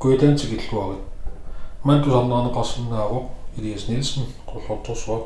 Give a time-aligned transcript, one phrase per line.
[0.00, 1.02] kuitaantikilluarit
[1.84, 3.26] mantусарнаарнеқарсинаавоқ
[3.58, 5.24] Elias Nielsen qollortorsuaq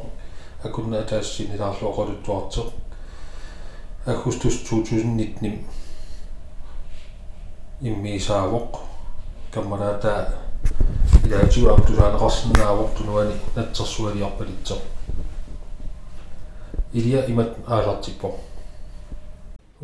[0.67, 2.69] akunna ataassinilaarluoqaluttuarteq
[4.07, 5.59] augustus 2019
[7.83, 8.71] иммисаавоқ
[9.55, 10.13] камманаата
[11.27, 14.81] илаатигу артусаанеқарсинаавоқ тунуани натсерсуалиарпалитсеқ
[16.99, 18.29] илия имат аалартиппо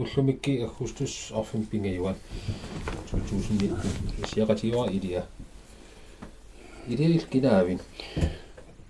[0.01, 2.17] уллумикки аггустус арфим пингаюан
[3.12, 5.25] 2019 исиақатиуа илия
[6.89, 7.81] илия илкинаавин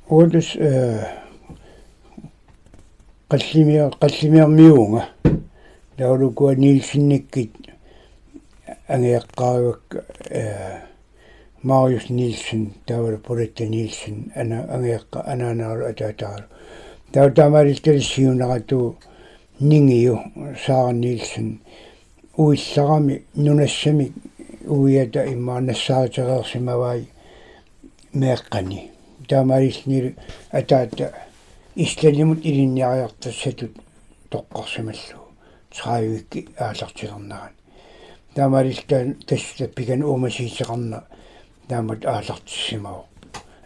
[0.08, 1.06] уутус э
[3.30, 5.02] қаллимиа қаллимиармиуунга
[5.96, 7.52] таулукуа нилсинниккит
[8.88, 9.82] ангеэккаагак
[10.30, 10.90] э
[11.62, 16.44] Marius Nielsen таавал Полетта Nielsen ана ангеэкка анаанаалу атаатаару
[17.12, 18.96] таа таамалистер сиунарату
[19.60, 20.18] нингиу
[20.64, 21.60] Сара Nielsen.
[22.36, 24.12] Уилларами нунассами
[24.64, 27.08] уиата иммаанассаатерерсимавай
[28.12, 28.90] меэккани
[29.28, 30.14] таамалиснил
[30.50, 31.12] атаата
[31.74, 33.72] ислалимут илинниариартассатут
[34.30, 35.20] тоққарсималлу
[35.70, 37.52] траавикки аалартилернаран
[38.34, 41.04] таамалистан тасса пиган уумасиисеқарна
[41.68, 43.04] таамат аалартиссимао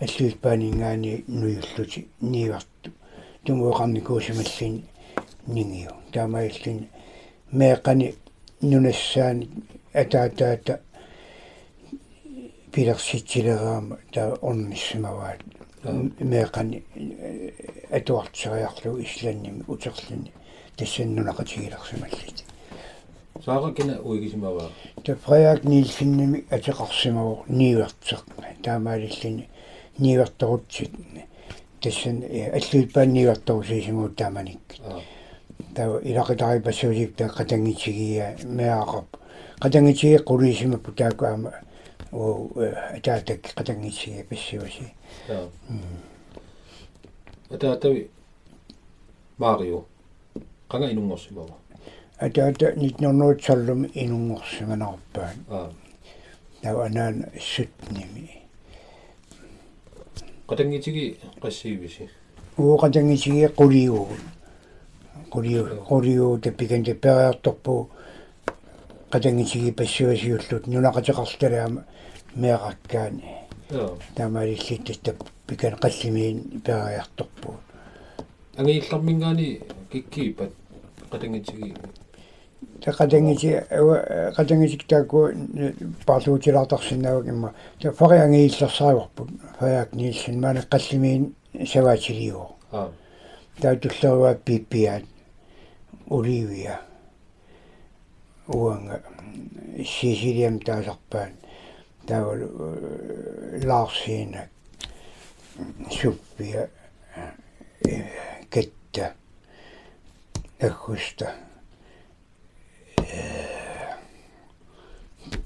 [0.01, 2.91] аллуит паанингаани нуйуллути нииварту
[3.45, 4.85] тумуоқарникуусималлин
[5.47, 6.89] нингиу таамаиллин
[7.53, 8.15] меэқани
[8.63, 9.49] нунассаани
[9.93, 10.81] атаатаата
[12.73, 15.41] пилерситсилераама таа орниссимаваат
[15.85, 16.83] меэқани
[17.91, 20.33] атуартсериарлу исланними утерлани
[20.77, 22.45] тассаннунақатигилерсималлит
[23.45, 24.71] сааракина уигисимаваа
[25.05, 28.23] та фраяак нилсинними атеқарсимавоо ниивертеқ
[28.63, 29.49] таамаалиллини
[29.99, 30.91] нииверторутсит
[31.81, 32.25] тассан
[32.59, 34.61] аллуит паанниивертарусиисимуут тааманик
[35.75, 39.07] таа илақитари пассуусик таа қатангитигия меақап
[39.61, 41.53] қатангитиги қулисимаппу таакуама
[42.13, 42.51] оо
[42.97, 44.93] атаатак қатангитиги пассуаси
[47.51, 48.11] атаатави
[49.39, 49.85] марио.
[50.69, 51.55] Қанга инунгорсимава
[52.19, 55.37] атаата 1900 инунгорсиманарпаан
[56.63, 58.29] таа анаан суттними
[60.49, 62.09] қатангитиги qassiivisi
[62.59, 63.49] уу қатангитиги
[65.35, 67.89] қулиугу қулиу қулиу таппикен таппериарторпу
[69.11, 71.85] қатангитиги пассуасиуллут нунақатеқарлалаама
[72.37, 73.25] меақаккаани
[74.15, 77.57] таамаалиллит таппикан қаллимиин периарторпу
[78.57, 79.61] ангииллармингаани
[79.93, 80.53] киккиипат
[81.11, 81.75] қатангитиги
[82.85, 83.65] тақатангити
[84.37, 85.31] қатангитик таакку
[86.07, 91.33] парлуутилаартарсинаагу имма та фари ангииллерсаагорпут фаяак нилсин маана қаллимиин
[91.67, 92.89] саваатилиуо аа
[93.61, 95.05] таа туллеруа пиппиаат
[96.09, 96.81] оливия
[98.47, 99.03] уанга
[99.79, 101.33] сисилиам таасарпаан
[102.07, 102.41] таавал
[103.65, 104.49] ларсиина
[105.91, 106.69] суппия
[108.51, 109.15] кетта
[110.61, 111.35] аггуста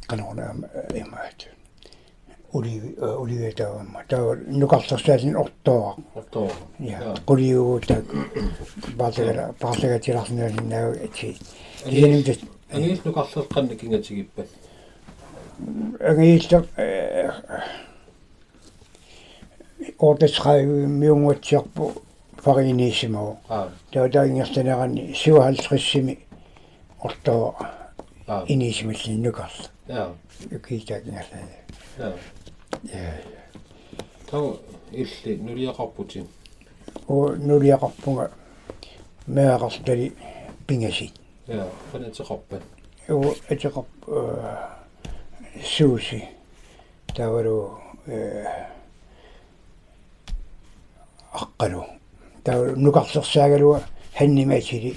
[0.07, 0.55] канаона
[0.95, 1.58] имаат
[2.53, 8.03] оливи оливи таама таа нукарлерсаалин ортоо ортоо я коливуута
[8.97, 11.37] баатера баатера тирарнериннаа ати
[11.87, 12.29] линэмд
[12.73, 14.49] ангиил нукарлерқанна кингатигиппат
[16.01, 16.65] ангииллер
[19.99, 21.93] ордэсхай миунгуатсиарпу
[22.37, 23.37] фаринисимоо
[23.93, 26.19] таа таингерстанерани 57
[27.03, 27.55] ортоо
[28.47, 30.13] инисималлин нукарла я
[30.57, 31.41] укиитаагингерлаа
[31.99, 32.13] я
[32.85, 33.21] я
[34.31, 34.59] тау
[34.93, 36.27] илли нулиақарпутин
[37.07, 38.31] о нулиақарпунга
[39.27, 40.13] меақартали
[40.67, 41.13] пингасит
[41.47, 42.63] я фанатеқарпат
[43.09, 43.87] о атеқарп
[45.65, 46.25] суси
[47.15, 48.45] тавару э
[51.33, 51.85] аққалу
[52.45, 53.83] тав нукарлерсаагалуа
[54.17, 54.97] ханнимаатили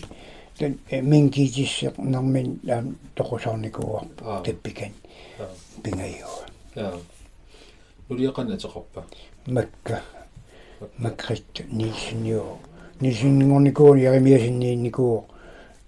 [0.58, 4.02] тан минкитиссеқ нармин таам тоқусаарникуа
[4.46, 4.94] таппикан
[5.84, 6.46] пингайуа
[8.12, 9.06] я нулиақана теқарпа
[9.48, 10.02] макка
[10.98, 12.58] макрит ниснио
[13.00, 15.26] нисингорникуун яримиасинниинникуу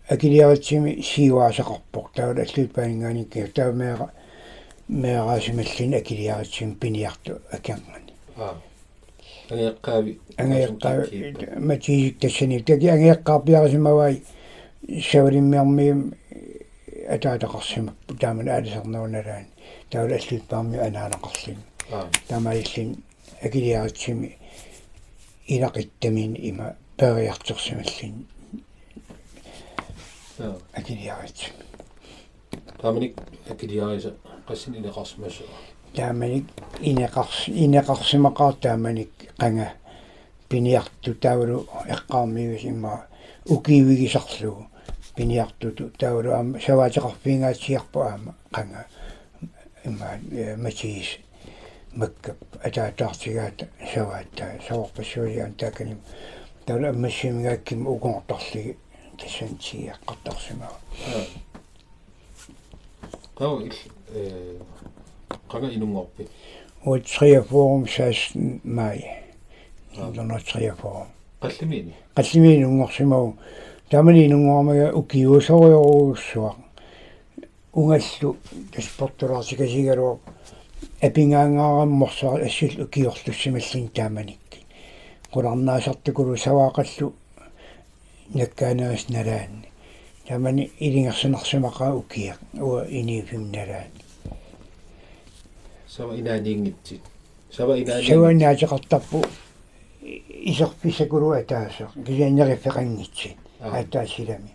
[0.07, 4.11] акилиаритсими сиуаасақарпоқ таала аллуиппаанингаанникки таамеэра
[4.87, 8.55] меэраасималлин акилиаритсим пиниарту акиангани аа
[9.49, 14.23] ангеэккаави ангеэккаави матиисик тассани таки ангеэккаарпиарисимавай
[15.11, 16.13] савалиммиармиим
[17.09, 19.47] атаатақарсимаппу тааман аалисарнауналаани
[19.89, 21.57] таала аллуиппаарми анаанақарлин
[22.27, 23.03] таамаиллин
[23.41, 24.37] акилиаритсими
[25.47, 28.27] илақиттамин има периартерсималлин
[30.73, 31.63] акилиаритсими
[32.81, 33.17] тааманик
[33.49, 34.13] акилиариса
[34.47, 35.43] qassini neqarsmasu
[35.95, 36.45] тааманик
[36.81, 39.73] инеқарс инеқарсимақар тааманик қанга
[40.49, 43.05] пиниарту таавалу эққармиус имма
[43.45, 44.67] укиивигисарлугу
[45.15, 48.85] пиниартуту таавалу аама саваатеқарфиингаатсиарпу аама қанга
[49.85, 50.19] имма
[50.57, 51.19] матиис
[51.95, 55.99] маккап атаатаартигаата саваатта саварпассуалиаан тааканим
[56.65, 58.77] таавалу аммассимигаакким укоорторлиги
[59.17, 60.75] тассантиаққартарсимаа
[63.37, 63.73] таа ил
[64.13, 64.57] э
[65.49, 66.27] qanga inungorpi
[66.85, 67.43] уут 3
[67.87, 69.23] 16 май.
[69.97, 70.73] Лоно 3
[71.41, 73.35] qallimiini qallimiin ungorsimau
[73.89, 76.55] tamani nungoormaga ukiuusoriоруussуа
[77.73, 78.37] унгаллу
[78.71, 80.17] таспортулаартикасигалуа
[81.07, 84.59] апингаангаарамморсаа ассул укиорлуссималлин тааманикки
[85.33, 87.13] qulарнаасартукулу саваақаллу
[88.33, 89.67] наккаанаас налаанни
[90.27, 92.35] тамани илингерсинарсимақаа укиа.
[92.53, 94.01] Уа иниифим налаани
[95.87, 97.01] сава инаниингитсит
[97.51, 99.25] сава инаани саванаатеқартарпу
[100.51, 101.89] исерписакулу атаасо.
[102.05, 104.51] Кисианнериффеқангитси атаасилами.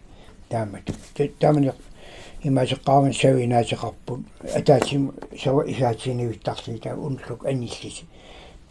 [0.49, 0.85] Таамат.
[1.41, 1.73] Таамани
[2.45, 4.21] имаасеққарман савинаатеқарпут
[4.55, 5.13] атаатим
[5.43, 8.05] сава исаатсинивиттарли таа унлук аниллиси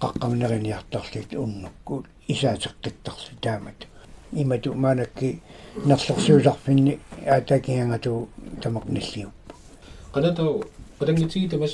[0.02, 2.06] қаққамнериниартарлит уннукку.
[2.28, 3.88] Исаатеққиттарли таамат.
[4.32, 5.42] Имату маанакки
[5.86, 8.30] нерлерсуусарфинни аатакиангату
[8.62, 9.38] тамақ наллиуппу
[10.18, 10.64] qanatau
[11.00, 11.74] qatangitigi tamas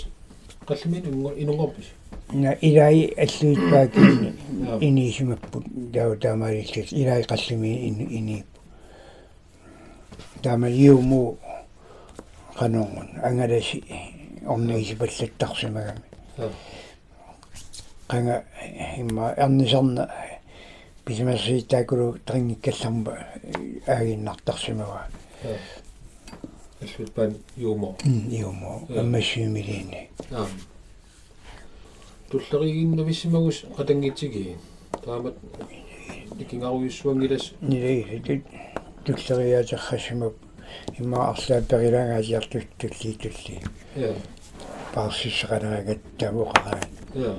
[0.68, 1.04] qallimiin
[1.38, 1.88] inungorpis
[2.34, 4.34] на илай аллуитпаакини
[4.82, 7.72] инисимаппут таа таамаалиллис илай қаллими
[8.18, 8.44] ини
[10.44, 11.38] таамалиуму
[12.64, 13.84] канонгун ангаласи
[14.48, 16.02] орнигисипаллаттарсимагами
[18.08, 18.44] qanga
[18.98, 20.08] imma ernisarna
[21.06, 23.18] писимассиитаакулу тарингиккалларма
[23.88, 25.08] аагиннартарсимава
[26.82, 27.98] аллутпан юумо.
[28.30, 30.48] Юумо аммассиумилиини аа
[32.30, 34.56] туллеригиннависсимагус qatangitigi
[35.04, 35.36] таамат
[36.40, 38.42] икингаруйуссуангилас нилаи
[39.06, 40.34] туллериаатерхасимап
[41.00, 43.62] имма арлаапперилагаасиартут тулли тулли
[43.96, 44.14] я
[44.94, 46.80] паарсиссақалагат тавоқараа
[47.16, 47.36] я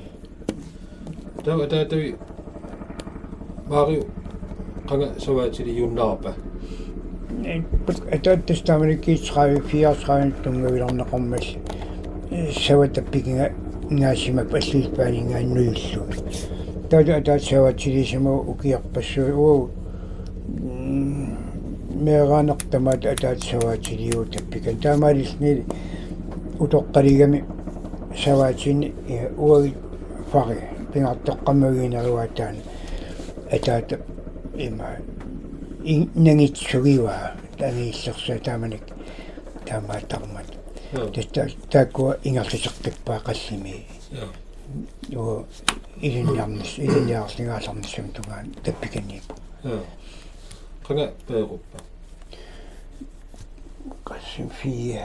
[1.44, 2.16] тава таатави
[3.66, 4.04] мариу
[4.88, 6.34] qanga саваатили юннаарпа
[8.12, 11.44] атааттас тааманикки 34 тунгавиларнеқармал
[12.66, 13.52] саватаппикинга
[13.90, 16.04] ngaasima паллииппаанинга аннуйуллу
[16.90, 19.70] таа таа саватилисимо укиарпассуи уу
[22.04, 24.76] меэгаанертамаат атаат саватилиу таппикан.
[24.80, 25.64] Таамаалисни
[26.58, 27.44] утоққалигами
[28.16, 28.92] саваатини
[29.36, 29.74] уаги
[30.30, 30.58] фари
[30.92, 32.56] пингартоққамагинеруатаан
[33.50, 33.92] атаат
[34.56, 34.88] има
[36.14, 38.82] нангитсугива танииллерса тааманик
[39.66, 40.48] таамаатармат.
[40.92, 43.84] Тэстэ тааккуа ингерлисертиппаа қаллими.
[45.08, 45.46] Юу
[46.00, 49.34] илинниарнис илинниарлингааларнисам тугаан таппиканнииппу
[50.84, 51.78] qanga peeruppa
[54.04, 55.02] qassим фие.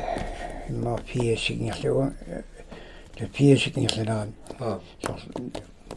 [0.69, 2.13] Имма фие сигнерлуа
[3.19, 4.79] тэ фие сигнерлаан аа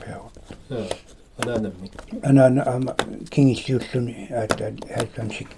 [0.01, 0.31] пео
[0.71, 0.89] я
[1.39, 1.91] анаанамми
[2.23, 2.97] анаана ама
[3.31, 5.49] кингиллиуллуни аатаа хааллансик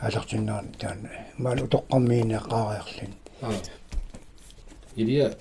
[0.00, 1.08] алартиннаан таан
[1.38, 3.12] маал утоққармиина қаариарлин
[3.42, 3.52] аа
[4.96, 5.34] илия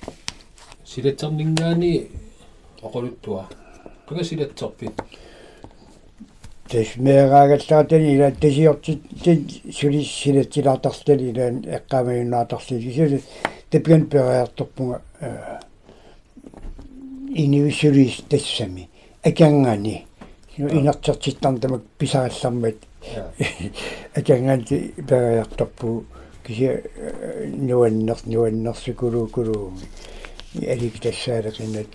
[0.86, 1.94] силатсарнингаани
[2.82, 3.44] оқолуттуа
[6.74, 9.02] qanga силатсарпит тэс меэраагаллаатани ила тасиортит
[9.72, 13.22] сулис силатсилаартарлали илаан эққамаюннаатарлили сулис
[13.70, 15.02] тапган пераартарпунга
[17.30, 18.90] инивисулис тассами
[19.24, 20.06] акангани
[20.58, 22.76] инартертиттарн тамак писааллармат
[24.16, 26.06] акангаанти пераартарпу
[26.44, 26.82] кися
[27.46, 29.30] нуаннер нуаннерсукулуу
[30.62, 31.88] алик тассаалеқинат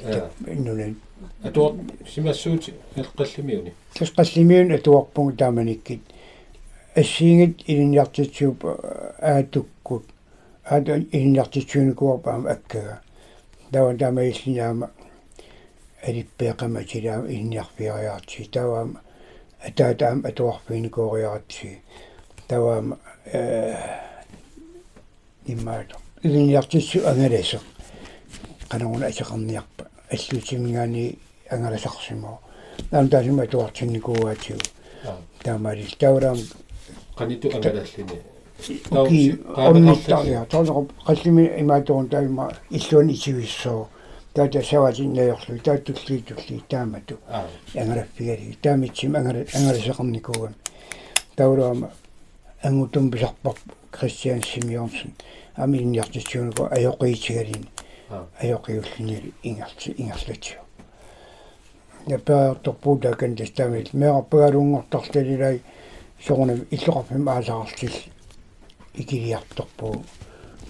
[0.47, 0.97] нунан
[1.43, 1.75] атуар
[2.07, 6.01] симассуути эққаллимиуни тас қаллимиун атуарпугу тааманиккит
[6.95, 10.05] ассиингит илиниартитсууп аатуккут
[10.65, 13.01] аата илиниартитсууникуарпаам аккага.
[13.71, 14.91] Тава таамаиллинаама
[16.03, 19.01] алиппеэқама тилаа илиниарфиариарти таваама
[19.67, 21.83] атаатаам атуарфиникоориаратси
[22.49, 23.75] таваама э
[25.47, 27.61] иммаата илиниартитсу ангаласо
[28.69, 31.19] канагуна асеқарниарпа аллутимингаани
[31.50, 32.41] ангаласарсимо
[32.91, 34.59] наамтаасима туартинникууаатиу
[35.43, 36.38] таамалил таулаам
[37.17, 38.17] qanittu angalallini
[38.91, 43.88] уки онниттариа таалеқо қаллими имаатуун таима иллуан исивиссоо
[44.35, 47.17] таата саватиннаёрлу тааттулли тулли таамату
[47.75, 50.55] ангалаффигари таамитсим ангала ангаласеқарникуугам
[51.37, 51.91] таулаама
[52.62, 53.55] ангутум писарпар
[53.91, 55.12] Кристиан Симеонсен
[55.57, 57.69] амилниартитсуунуку аёқиитигалин
[58.11, 60.61] аёқиуллини ингерти ингерлатиу
[62.07, 65.62] напаартарпуута кан тастамил меарпагалунгортарлалилай
[66.27, 67.93] сорунам иллоқарпим аасаартил
[68.95, 70.05] икилиарторпуу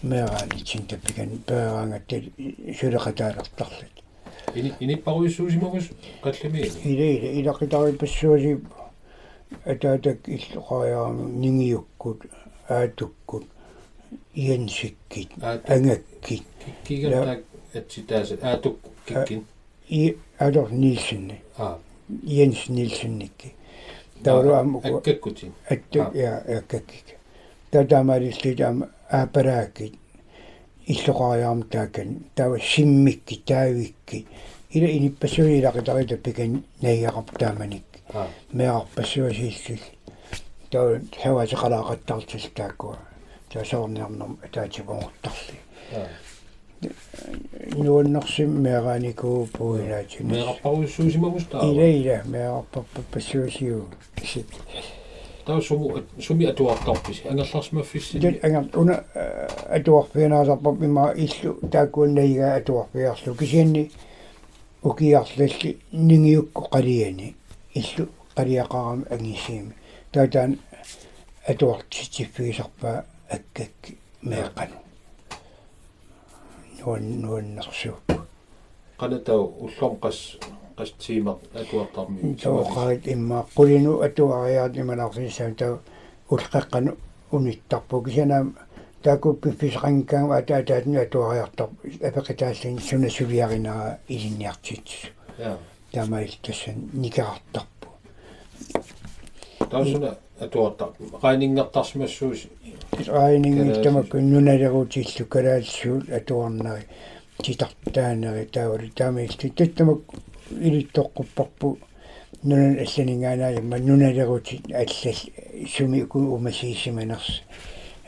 [0.02, 2.24] меараалитсин таппикан паараангаттал
[2.80, 3.94] сулеқатаалертарлат
[4.54, 5.90] ини иниппаруйссуусимагус
[6.22, 8.60] қаллимиини иле иле илақитари пассуаси
[9.64, 12.22] атаатак иллоқариарами нингиуккут
[12.68, 13.44] аатуккут
[14.42, 15.30] иенсиккит
[15.74, 16.46] ангаккит
[16.86, 17.40] кикигаттак
[17.78, 18.76] атситаас аатук
[19.06, 19.40] киккин
[19.88, 21.78] и адор нилсинни а.
[22.08, 23.52] Jens Nilssonikki.
[24.24, 27.16] Tauru ammu аккаккутин атта я аккакки.
[27.70, 29.92] Татамарилли таама аапераакки
[30.86, 34.26] иллоqariarm таакан тава симмикки таавикки
[34.70, 37.84] ила иниппасуилақитарита пикан наяақап тааманик
[38.52, 39.82] меарпассуасииллил
[40.70, 42.96] таа хавасеқалаақаттартил тааккуа
[43.52, 45.56] таасоорниарнам атаатипонгортарли
[47.76, 53.86] нуаннэрсим меарааникуу пуилаати меэрпаруссуусимагус таа ила ила меарпаппассуасиу
[55.46, 59.04] таа суму суми атуартарпис ангерларсмаффисси ангер уна
[59.70, 63.90] атуарпианаасарпап има иллу тааккууннаига атуарпиарлу кисианни
[64.82, 67.34] укиарлалли нингиукку қалиани
[67.74, 69.72] иллу қалиақарам ангисиими
[70.12, 70.58] таатаан
[71.46, 74.78] атуартитсиффигисарпаа аккакки меэқану
[76.78, 77.94] нуан нуаннерсу
[78.98, 80.18] qanatau ullom qas
[80.78, 82.34] qastиимақ атуартарми.
[82.42, 85.78] Тоохаат имма qulinu atuariaat ималарсисаа таа
[86.30, 86.96] улқеққану
[87.30, 88.56] униттарпу кисанаам
[89.02, 91.68] таакуппиффисақангкаама атаатаатни атуариартар
[92.08, 95.12] апеқитааллин суна сувиаринаа илинниартит
[95.92, 97.88] таамаил тассан никаартарпу
[100.38, 100.88] таусуна атуартар
[101.22, 102.46] qaaninngертарсимассуус
[103.08, 106.82] аинингиттамакку нуналерутиллу калаалсуут атуарнари
[107.42, 110.00] титартаанери таавали таамаилти таттамак
[110.50, 111.78] илиттоққуппарпу
[112.42, 117.42] нунан алланингаанаа имма нуналерути аллал суми ку умасиисиманерс.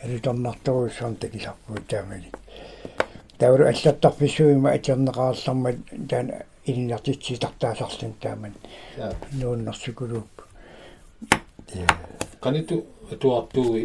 [0.02, 2.30] Алуторнарторуссуам такисарпу таамали.
[3.38, 5.76] Таавалу аллаттарписсуима атернеқаарлармат
[6.08, 8.54] таана илинартитситартаасарлун тааман
[9.32, 10.39] нууннэрсукулууп
[12.44, 12.76] qanittu
[13.12, 13.84] atuartuugi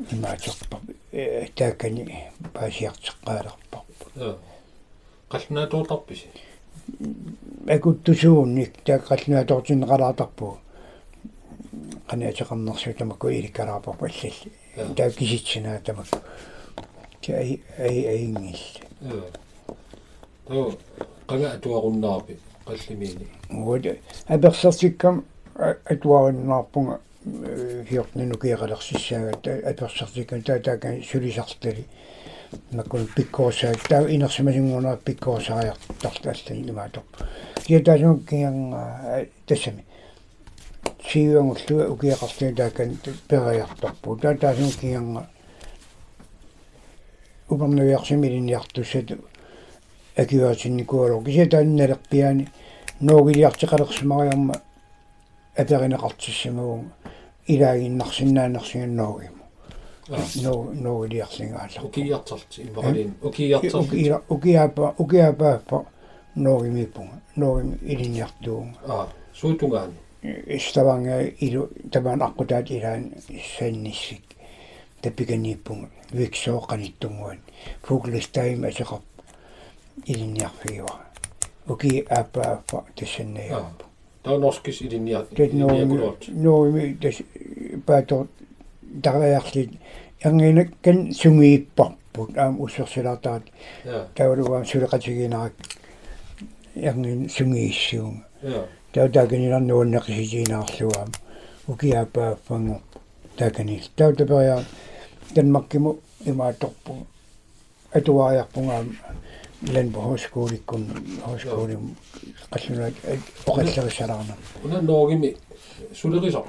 [0.00, 0.80] таакуатас имаатерпар
[1.56, 2.02] тааккани
[2.54, 4.36] паасиартеққаалерпарпу
[5.30, 6.28] қалнаатуутарписи
[7.68, 10.58] акуттусуунник тааққалнуаторсинеқалаартарпу
[12.08, 14.52] qaниатеқарнерсу тамаку иликкалаарпарпу аллалли
[14.96, 16.18] тааккиситсинаа тамаку
[17.20, 18.58] ти ай ай айнгил.
[20.46, 20.72] Тоо
[21.28, 23.84] qanga atuaqunnaarpi qallimiini вот
[24.26, 25.24] аперсертиккам
[25.84, 31.84] атуариннаарпунга хиортнину киақалерсиссаагат аперсертиккам таатаакан сулисарлали
[32.72, 37.02] наккун пиккоосаа таа инерсимасингуунаа пиккоосаариартарлаллани имаатор
[37.66, 39.84] киатаасун кианга тассами
[41.08, 42.98] сиуангуллуга укиақарлуи таакан
[43.28, 45.28] периартарпу таатаасун кианга
[47.50, 49.18] упернуиарсимилиниартуссат
[50.16, 52.48] акиуатинникуалу кисатаанналерпиани
[53.00, 54.54] нуугилиартеқалерсимариарма
[55.56, 56.92] аперинеқартиссамагун
[57.52, 59.44] илаагиннарсинааннарсиганнуугиму
[60.44, 65.78] нуу нуугилиарсингаалла укиартарти иммақалин укиартарти укиапа укиапааппа
[66.34, 69.08] нуугимиппунга нуугими илиниартуунга аа
[69.40, 69.94] суутунгаани
[70.58, 71.16] иставанга
[71.46, 73.04] илу тамаан аққутаат илаан
[73.58, 74.24] санниссик
[75.02, 77.38] таппиканииппунга виксооқаниттунгуан
[77.82, 79.04] фуглистаим асеқарп
[84.20, 87.16] илиниарфигуа уки аапааппа тассаннаиарпу таунорскис илиниар тэт нууми нууми тас
[87.86, 88.26] паатор
[89.02, 89.70] тараярли
[90.22, 93.42] ангина кан сунгииппарпут аам уссерсилаартаат
[94.14, 95.52] таулуаам сулеқатигинарак
[96.76, 101.12] ангин сунгииссуунга таутаагиниларнууннеқиситиинаарлуаам
[101.68, 102.80] укиаапааффангор
[103.38, 104.64] таакани таутапериа
[105.34, 105.98] танмаккиму
[109.62, 110.86] имаатторпу атуариарпунгаам ланбо хоскууликкун
[111.24, 111.96] хоскуулим
[112.50, 112.94] қаллунаат
[113.46, 115.36] оқаллерисалаарна уна ноогими
[115.94, 116.44] сулерисо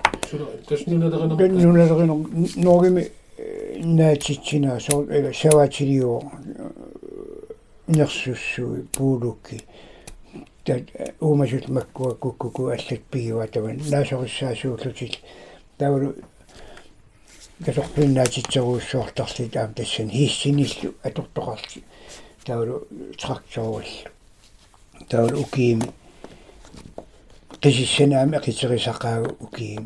[0.67, 3.11] таснуналеринер таснуналеринер ноогими
[3.77, 6.21] наатитсина соо саваатилио
[7.87, 9.61] нерсуссуи пуулукки
[10.63, 10.83] тат
[11.19, 15.15] уумасут маккуа куккуку аллат пигуа таван наасориссаасууллутил
[15.77, 16.15] тавалу
[17.65, 21.83] касорпиннаатитсеруussуартарли таам тассан хиссиниллу атортоқарли
[22.45, 22.87] тавалу
[23.21, 24.09] тракторуаллу
[25.09, 25.87] тавалу укиими
[27.61, 29.83] qisissanaaami aqiterisaqaagu ukiim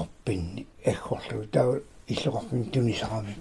[0.00, 0.62] orpinni
[0.92, 1.70] aggorlu tau
[2.12, 3.40] иллоқарпин тунисарамик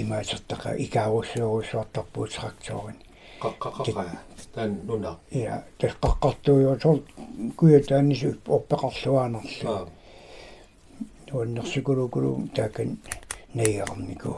[0.00, 2.98] имаасертаqa икаагуссуорусуартарпуу тракторин
[3.42, 4.18] қаққақаа
[4.54, 6.98] таан нуна я тасқаққартуйо сор
[7.56, 9.88] куятаанису орпеқарлуаанерлу
[11.26, 12.98] туаннерсикулукулу таакан
[13.54, 14.36] наиарнику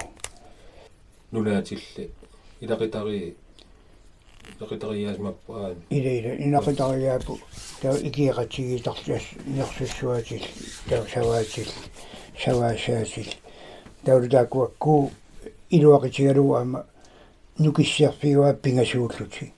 [1.33, 2.11] нунаатилли
[2.61, 3.37] илақитари
[4.59, 7.39] илақитариаасмаппаан ила ила инақитариаапу
[7.83, 10.45] таа икиақатигитарлас нерсуссуатил
[10.89, 11.71] таа саваатил
[12.43, 13.31] саваасаатил
[14.05, 15.11] таулутаакуакку
[15.71, 16.87] илуақитигалуаама
[17.59, 19.53] нукиссиарфигуа пингасууллути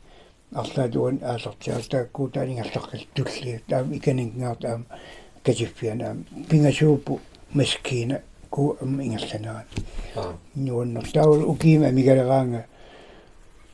[0.55, 4.87] арлаатуан аасартиар таакку таанингаллаққал тулли таам иканингаар таам
[5.45, 7.21] катиффианаам пингасууппу
[7.53, 9.65] маскиина ку ам ингерланаан
[10.55, 12.67] нуаннер таул укиима мигалераанга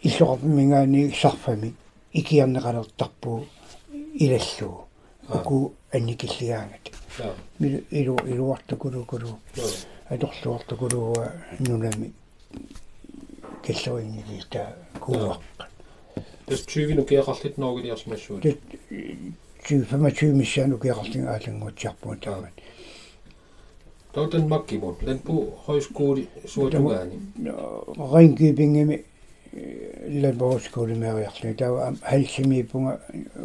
[0.06, 1.74] иллоқарпимингаани сарфами
[2.12, 3.46] икиарнеқалертарпуу
[4.22, 4.86] илаллуу
[5.28, 6.84] уку анникиллигаангат
[7.58, 9.38] мил илу илуартукулукулу
[10.08, 12.12] аторлуартукулуа нунами.
[13.64, 15.66] Киллуиннилита кууаққа
[16.46, 18.60] тас 20 нукиақарлит ноогилиарсимассуут тит
[19.66, 22.52] 25 миссаану киақарлин аалангуутсиарпуун таамат
[24.12, 27.16] таутан маккимут ланпу хойскуули суатугаани
[27.96, 29.06] райнкипингими
[30.22, 33.00] лабоскуули мериарлни таа халсимипунга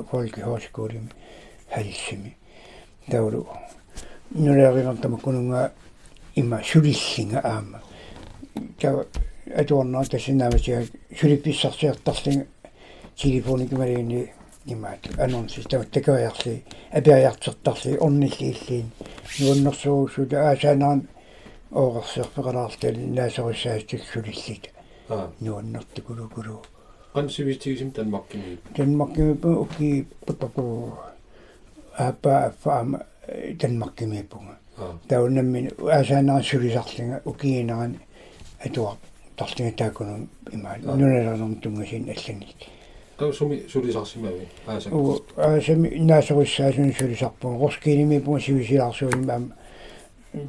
[0.09, 1.09] фолки хоскуулими
[1.69, 2.37] халсими
[3.09, 3.47] таулу
[4.31, 5.71] нулеэринартамаккунунга
[6.35, 7.81] има сулиллинга аама
[8.79, 9.05] таа
[9.55, 10.85] атуарнаа тассинааматига
[11.19, 12.47] сулипписсартиартарлинга
[13.15, 14.31] телефоникималиини
[14.65, 18.91] имаат анонси таа такаярли апиаяртертарли орниллииллиин
[19.39, 21.07] нуаннэрсуугусута аасаанаан
[21.71, 24.78] оорерсерпеқалаартал наасориссаатиксулиллит нуаннэртукулукулу
[27.13, 30.93] qansivitigsim tanmakkimi танмаккимиппу уки паппу
[31.97, 32.99] ааппа фаама
[33.59, 34.55] танмаккимиппунга
[35.07, 37.99] таунаммин аасаанаа сулисарлинга укиинерани
[38.65, 38.97] атуа
[39.35, 42.69] тарлинга таакунун имаа нуналернэрм тунгасин алланит
[43.17, 44.93] таусуми сулисарсимави аасак
[45.37, 49.53] аасами наасориссаасун сулисарпун роскинимиппунга сивисиларсуимаам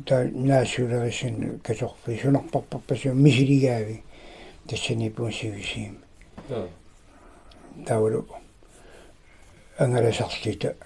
[0.06, 4.02] та наасулерисин касорфи сунарпарпарпасу мисилигаави
[4.70, 5.98] тассаниппунга сивисиим
[7.86, 8.24] таулу
[9.78, 10.76] ангаласарлита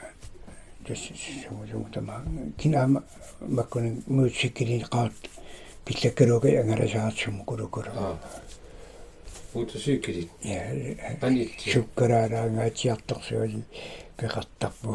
[0.86, 2.22] тассамулуутама
[2.56, 3.02] кинаама
[3.40, 5.12] маккуни муутсиккилин qaat
[5.84, 8.18] пиллаккалуга ангаласаартсуму кулукула
[9.52, 10.60] уутсиккилит я
[11.20, 13.64] анитти суккалаагаатиарторсуали
[14.16, 14.88] пеқартарпу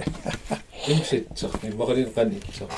[0.00, 0.58] хорнуиарсиартартсук
[0.88, 2.68] имситсер иммақалин қанитсер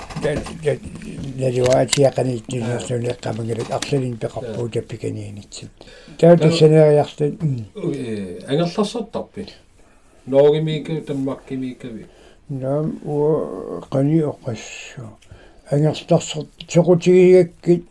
[1.38, 5.70] налуаатиақаниттунерсулеққамагилак арлалин пеқарпуу таппиканиинитсит
[6.18, 7.34] таутассанериартат
[8.48, 9.46] ангерларсартарпи
[10.26, 12.06] ноогимиика таммаккимиикави
[12.48, 15.02] нам уа қани оқассу
[15.70, 17.84] ангерларсер теқутигиаккит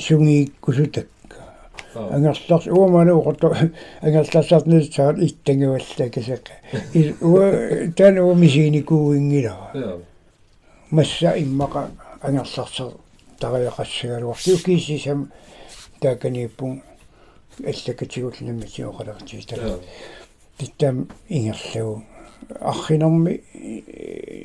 [0.00, 1.06] сунгииккусутак
[1.94, 3.54] ангерларс уумана уқорто
[4.02, 6.54] ангерларсартнис таат иттангавалла касеққа
[7.20, 10.00] уа тану мисиникууингила
[10.90, 11.90] масса иммақа
[12.22, 12.92] ангерларсер
[13.40, 15.30] тартариақассагалуар тукиисисам
[16.00, 16.82] тааканииппун
[17.64, 19.80] аллакатигулнамми сиоқалертиитала
[20.58, 22.02] титтам ингерлагу
[22.60, 23.42] архинерми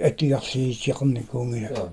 [0.03, 1.89] атигарсиитиқарникуунгила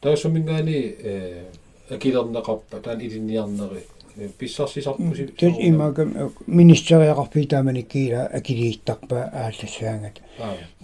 [0.00, 1.44] таасумингаани э
[1.90, 3.84] акилернеқарпа таан илинниарнери
[4.28, 10.20] писсарсисарпуси тэс имагам министериақарпи тааманиккиила акилииттарпа ааллассаангат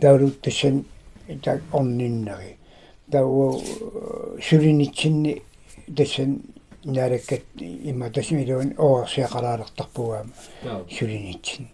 [0.01, 0.85] таулут тассан
[1.43, 2.57] так орниннери
[3.11, 3.61] тау
[4.41, 5.43] сулинитсинни
[5.97, 6.43] тассан
[6.85, 10.31] наараккат има тасмилуун оорсиақалаалертарпугаама
[10.91, 11.69] сулинитсин.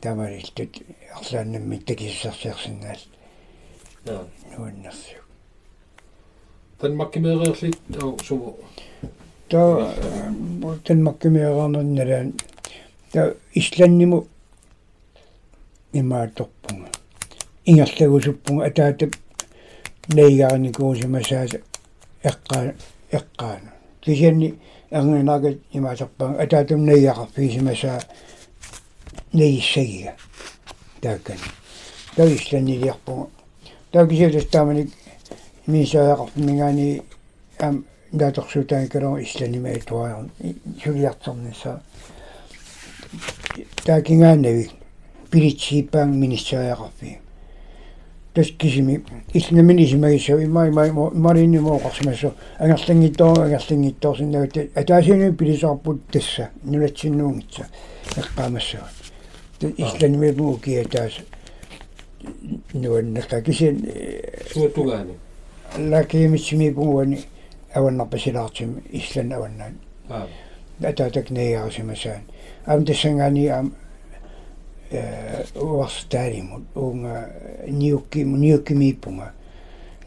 [0.00, 0.82] Тамарилтут
[1.14, 2.98] арлааннамми такиссарсиарсинаал
[4.56, 5.22] нуаннерсиу
[6.82, 8.18] танмаккимеериерлит тау
[9.52, 12.32] суму таа танмаккимеераарнерналаан
[13.12, 14.26] таа исланниму
[15.92, 16.88] имаатторпунга
[17.66, 19.12] ингерлагусуппунга атаатап
[20.08, 21.58] нейгаарникуусимасааса
[22.24, 22.74] эққаа
[23.12, 24.54] эққаана кисианни
[24.90, 28.00] ангинаагат имаасарпаан атаатум нейгақарфиисимасаа
[29.32, 30.12] нейиссагига
[31.02, 31.38] тааккан
[32.16, 33.28] тависланнилиарпунга
[33.92, 34.88] таакисиалас тааманик
[35.66, 37.02] мисаақарфмингаани
[37.60, 40.24] ам даторсутаан калоо исланима туаа
[40.82, 41.80] сулиартернисаа
[43.86, 44.70] таакингааннави
[45.30, 47.18] пилитсиипаан министериақарфи
[48.34, 49.00] тас кисими
[49.34, 57.66] иллнамини симагиссав имма има марини моқарсимассу агерлангиттоо агерлангитторсиннагат атаасини пилисаарпут тасса нулатсиннуунгитса
[58.16, 58.88] эққаамассава
[59.60, 61.12] илланимипу кия таас
[62.74, 63.86] нуаннака кисин
[64.52, 65.12] суутугаани
[65.78, 67.18] лакиимитсимипугуани
[67.74, 69.74] аваннарпасилаартим иллан аваннаан
[70.82, 72.22] атаатак неяарсимасаан
[72.66, 73.74] ам тассангаани ам
[75.54, 77.30] уарстааримут уунга
[77.68, 79.32] ниукки ниуккимииппунга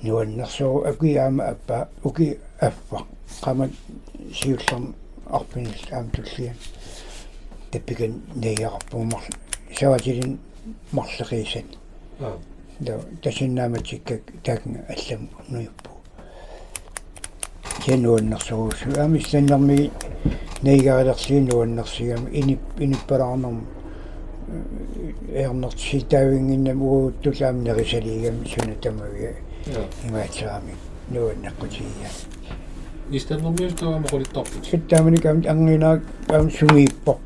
[0.04, 3.00] нуаннерсоо акуяама аппа уки аффа
[3.42, 3.70] qama
[4.34, 4.94] siullern
[5.38, 6.58] arpinis aam tullian
[7.72, 9.24] tappikan neiaqarpumar
[9.80, 10.40] savatilin
[10.92, 11.70] marleqiisat
[12.80, 15.95] да тасиннааматиккак таакнга аллам нуйуппу
[17.85, 19.91] кенуаннерсуусу аамилланнэрми
[20.63, 23.67] нейгаалерлиинуаннерсигами инип иниппалаарнерм
[25.33, 29.31] эрнертситаавингиннам угууттулаамнерисалигам сунатамаги
[30.07, 30.75] имаатсаами
[31.11, 32.11] нуаннаққутигия
[33.11, 37.19] истернэрмиус таама qulittarput ситтааманик ам ангинаак ам сумииппо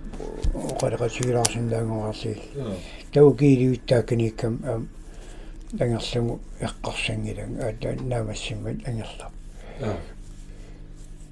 [0.55, 2.39] оқалеқатигилаарсиндаангорарли
[3.13, 4.89] тау кииливиттаакканиккам ам
[5.81, 9.31] ангерлугу эққарсангилан аата наамассиммат ангерлар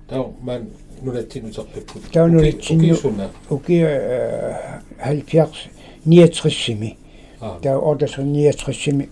[0.09, 2.95] нулатсинутерпиппут тау нулатсинну
[3.49, 3.85] уки
[5.03, 5.49] 70
[6.05, 6.97] 69-сими
[7.61, 9.09] таа одас 69-сими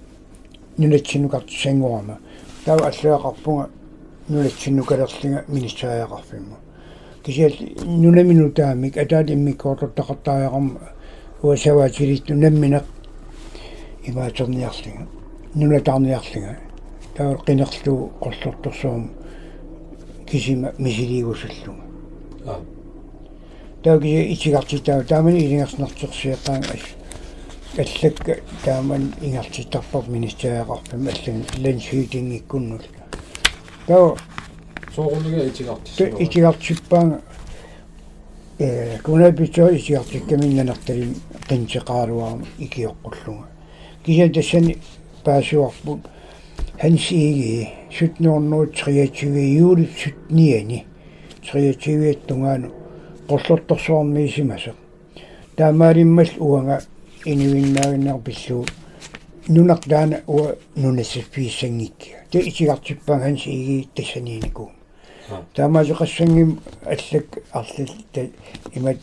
[0.77, 2.19] нулатсиннукартсангуама
[2.65, 3.69] таа аллуақарпунга
[4.29, 6.57] нулатсиннукалерлинга министериақарфимма
[7.23, 7.51] кисиал
[7.83, 10.79] нунаминутаамик атаат иммиккоортортақартааярам
[11.41, 12.83] уасаваатилитту намминеқ
[14.05, 15.07] имаатерниарлинга
[15.55, 16.57] нулатаарниарлинга
[17.15, 19.24] таа қинерлу qollortorsuum
[20.25, 21.83] кисима мисилиигусуллуга
[23.83, 26.83] тааги итигартитаа таамани илингерснэртерсиақаан ас
[27.77, 32.81] аллакка тааман ингартиттарпар министериақарпам аллан лансуитингиккуннул
[33.87, 34.15] таа
[34.95, 37.21] соорунага итигартис итигартиппаан
[38.59, 41.15] э кунапичо итигартиккаминнанерталим
[41.49, 43.47] qintiqaaluarum ikiоqqulluga
[44.03, 44.77] kisa tassani
[46.77, 50.85] 23 juuli sutniani
[51.51, 52.71] 23 tungaanu
[53.27, 54.75] qollortorsuarmiisimaseq
[55.55, 56.81] таамаалиммал уанга
[57.25, 58.65] инивиннаагиннарпиллуу
[59.47, 64.71] нунақ таана уа нунассаффииссангиккиа та итигартиппаан ханси иги тассаниинику
[65.55, 67.89] таамаасеқассангим аллак арлил
[68.75, 68.97] имат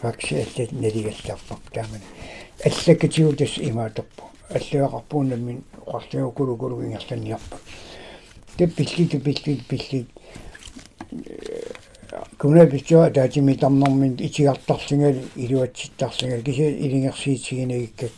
[0.00, 2.04] факси аллат налигаллаарпак таамани
[2.64, 7.60] аллаккатигу тас имааторпу аллуақарпуунаммин оқарлигу кулукулугингерланниарпак
[8.56, 10.08] та пиллиту пиллит пиллит
[12.38, 18.12] кунапичуа таатими тарнэрмин итигартарлингали илуатситтарлингали киса илингерсиитсигинагиккак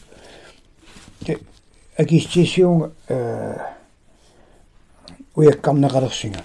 [1.97, 3.57] акистисиунга э
[5.35, 6.45] уяккарнеқалерсинга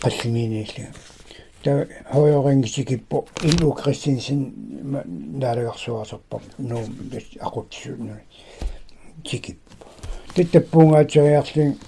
[0.00, 0.92] қаллиминииллига
[1.62, 4.54] та хоёрингисикиппо ину кристинсин
[5.40, 6.84] наалагарсуасерпар нуу
[7.40, 8.16] акутсуунну
[9.24, 9.58] тикип
[10.34, 11.78] титтаппунгаатериарлин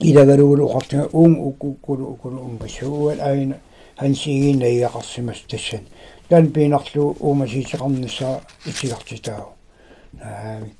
[0.00, 3.56] илагалугулу уқартига уун уккуккулу укулу умпассууат аина
[3.96, 5.80] хансигиина иақарсимас тассан
[6.28, 9.46] тан пинарлу уумасиитеқарнissaа итигартитаа
[10.20, 10.74] аами.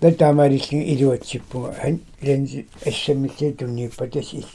[0.00, 4.46] Татаамаалилли илуатсиппуга хан ланси ассаммиллии туннииппа тас ил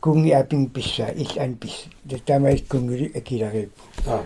[0.00, 3.82] кунги апин писса ил ан пис татаамаал кунгили акиларииппу.
[4.06, 4.24] Аа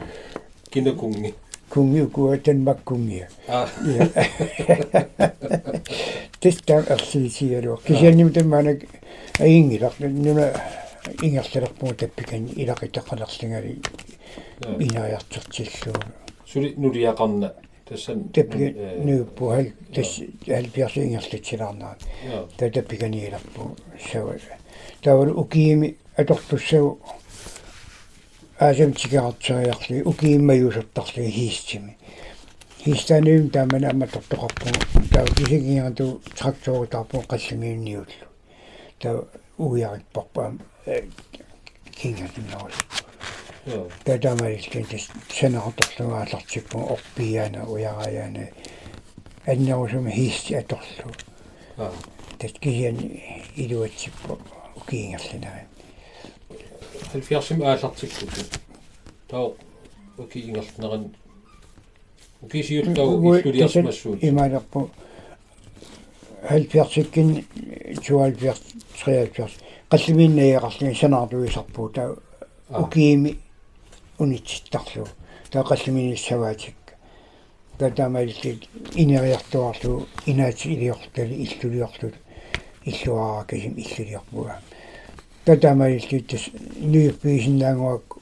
[0.71, 1.35] кинакунги
[1.73, 3.69] кунги укуа танмаккунгия аа
[6.41, 8.79] тестам арсиисиалуа кисианним таммаанак
[9.39, 10.47] аингилар нуна
[11.23, 13.81] ингерлерпуу таппикан илақитақалерлингали
[14.87, 15.97] инариартертиллуу
[16.47, 17.55] сули нулиақарна
[17.89, 21.97] тассан таппик нууппу хал тас алпиарли ингерлитсилаарнаа
[22.59, 23.77] та таппиканииларпу
[24.13, 24.35] сава
[25.03, 27.01] тавар укиими аторtussагу
[28.63, 31.97] аасам тикеартсериарли укииммаюусартарли хийссими
[32.85, 34.77] хийстаниум таамана амма тортоқарпуг
[35.13, 38.27] таа кисигингарту тракторитарпуг қаллимиунниуллу
[39.01, 39.25] таа
[39.59, 40.49] уиариппарпаа
[41.99, 42.79] кингатиннарули
[44.05, 48.47] таа таамалискин тас санаартарлугаалартиппу орпиаана уяраяана
[49.47, 51.11] аннерусума хийсси аторлу
[52.39, 53.07] тат кисиани
[53.57, 54.39] илуатсиппу
[54.77, 55.72] укиингерлинари
[57.15, 58.43] 70-м аалартиллута
[59.29, 59.51] таа
[60.19, 61.15] укиингерлнеран
[62.43, 64.91] укисиутта иллулиарсмассуут имаалерпу
[66.51, 67.45] 70-кин
[68.03, 68.55] 72
[69.05, 69.51] 73
[69.93, 72.11] qallumiinnajiaqarlugin sanarluisarpuu taa
[72.83, 73.39] ukiimi
[74.19, 75.09] unitsittarluu
[75.51, 76.93] taa qallumiinissavaatikka
[77.79, 82.15] taa taamalitit ineriartuarluu inaati iliortali illuliorlut
[82.91, 84.61] illuaarakasim illuliorpugaa
[85.45, 86.51] татамалли тас
[86.81, 88.19] нуйппиисиннаангуак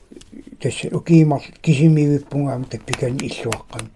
[0.60, 3.86] тас укиимар кисимивиппунгаам таппикан иллуаққан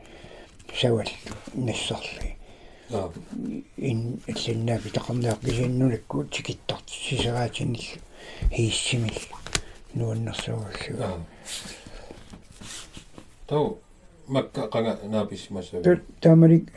[0.81, 1.11] саваллу
[1.55, 2.37] нассарли
[3.77, 7.89] ин иллиннааpi тақарнеақ кисиннулакку тикиттарт сисераатинил
[8.53, 9.21] хииссимил
[9.95, 11.09] нуаннэрсугаллуга
[13.49, 13.79] тау
[14.29, 16.69] макка қанга нааписсимасаа таамалик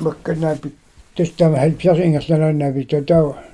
[0.00, 0.72] макка наапи
[1.16, 3.47] тастама халпиарс ингерланаанааpi татаа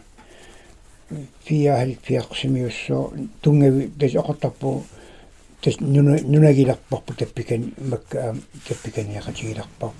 [1.44, 3.12] фиа халпиарсимиуссоо
[3.42, 4.82] тунгави тас оқортарпу
[5.60, 8.36] тас нуна нунагиларпарпу таппикан макка
[8.66, 9.90] таппиканиақатигиларпар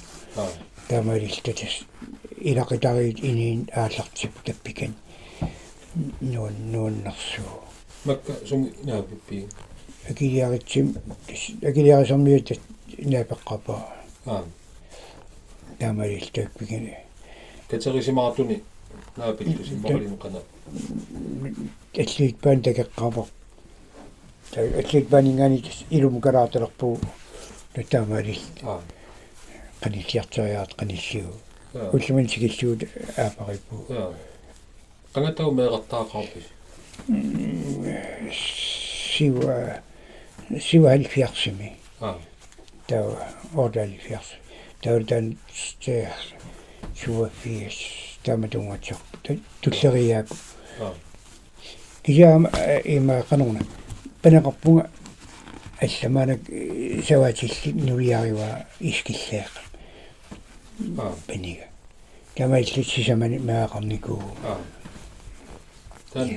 [0.89, 1.85] таамалиллатас
[2.41, 4.95] илақитариит иниин ааллартиппу таппикан
[6.21, 7.61] нуун нууннэрсуу
[8.05, 9.49] макка сум наапиппи
[10.09, 10.97] акилиаритсим
[11.63, 12.49] акилиарисармиут
[12.99, 13.81] наапеққапаа
[14.27, 14.45] аа
[15.79, 16.89] таамалил таппикан
[17.69, 18.63] катерисимаартуни
[22.41, 23.27] пан такеққапа
[24.55, 26.21] атлит панингани илум
[27.91, 28.81] таамалил аа
[29.83, 31.29] qanilliartoriaat qanilliu
[31.95, 32.81] уллуман сигиллуут
[33.17, 33.77] аапариппу
[35.15, 36.47] qangatau meeqartaaqarpis
[39.13, 39.83] сива
[40.67, 42.19] сива алфиарсими аа
[42.89, 43.07] таа
[43.63, 44.31] ордалфиарс
[44.83, 46.15] таутан стех
[46.99, 47.79] чуафиас
[48.25, 48.97] таматунгатсо
[49.63, 50.54] туллериаап аа
[52.03, 52.51] кисаама
[52.85, 53.61] има кануна.
[54.23, 54.89] Панеқарпунга
[55.81, 56.41] алламанак
[57.07, 59.53] саваатилли нулиариуа искиллеэқ
[61.27, 61.67] пенига
[62.37, 64.23] камаиллит сисамани маақарникуу
[66.13, 66.31] тан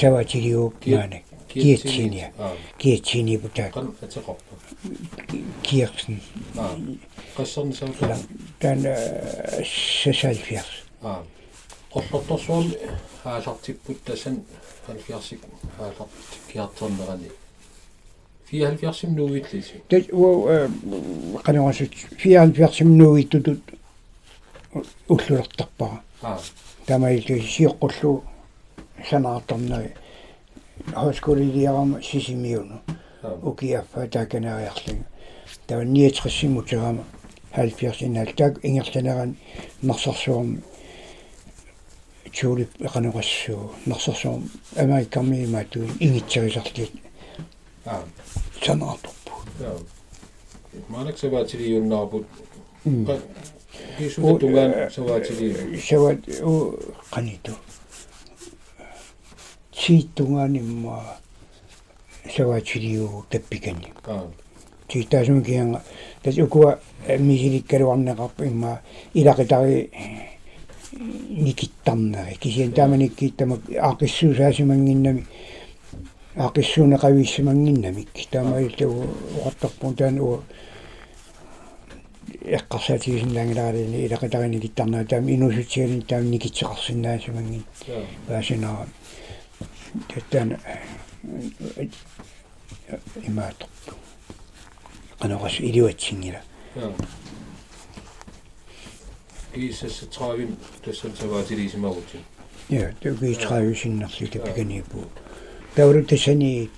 [0.00, 2.32] саваатилиу маанак киатсиния
[2.78, 3.70] киатсини бута.
[3.70, 4.54] Кан атеқарпа
[5.62, 6.20] киерсен
[7.36, 8.16] qassarni sautala
[8.60, 8.84] тан
[10.02, 11.22] сасалфиарс аа
[11.92, 12.76] qollortorsuarmi
[13.28, 14.36] haasartipпут тасан
[14.86, 15.38] 70
[15.78, 16.10] haasart
[16.48, 17.30] kiarternerani
[18.50, 20.48] 74 nuuиллisi тэт уу
[21.46, 21.92] канавасут
[22.24, 23.62] 74 минуиттутут
[25.08, 26.38] уллулертарпара аа
[26.86, 28.24] тамаилу сиоққуллу
[29.10, 29.92] санаартарнаги
[30.94, 32.80] хосколилиарама сисимиуну
[33.42, 35.04] укиаффа тааканариарлуга
[35.66, 37.00] тава 69
[37.54, 39.36] 70 инал таак ингерланеран
[39.82, 40.62] нарсарсуарми
[42.38, 46.92] чуулип эқанеқассуу нарсарсуарми америккармиимаатуин ингитсерисарлит
[47.84, 48.04] аа
[48.64, 49.32] санаартарпу
[50.88, 52.26] манак саваатилиуннаарпут
[53.98, 56.78] кисута тунгаан саваатили сават у
[57.10, 57.52] каниту
[59.72, 61.18] сииттунганимма
[62.36, 64.30] саваатилиу таппикани аа
[64.86, 65.82] титаасун кианга
[66.22, 68.80] тас укуа мисиликкалуарнеқарпу имма
[69.12, 69.90] илақитари
[70.92, 75.26] никиттарнери кисиан тааманиккииттамак аақиссуусаасимангиннами
[76.36, 80.42] аақиссуунеқавииссимангиннамик таамаилтагу уқартарпун таан у
[82.56, 87.64] эққарсаатигисиннаангилаарини илақитарини киттарнаа таам инусутсигалин таам никитсеқарсинаасимангин
[88.26, 88.86] паасинаа
[99.58, 102.20] тэттан имаатарпу qanoqas iliuatsiнгила пииссассатраавим тассан саваатилисимагутин
[102.68, 105.04] ja тугиитраависиннерли тапиканиипу
[105.74, 106.70] тауру тасани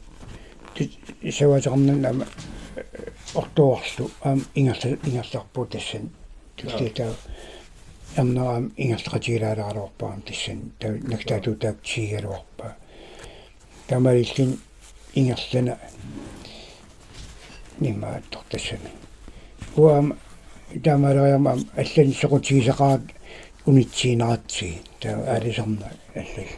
[1.39, 2.27] саваатеқарнан ама
[3.35, 6.11] ортуарлу аам ингерла ингерларпуу тассан
[6.57, 7.13] тултитаа
[8.17, 12.77] амнаам ингерлақатигилаалаарорпаам тассан таа нактаату таак чигалуарпаа
[13.89, 14.59] тамариллин
[15.15, 15.79] ингерлана
[17.81, 18.91] нимааттор тассами
[19.77, 20.17] уам
[20.85, 23.03] тамараама аллани соқутигисақаат
[23.67, 26.51] унитсиинератси таа алисарна аллал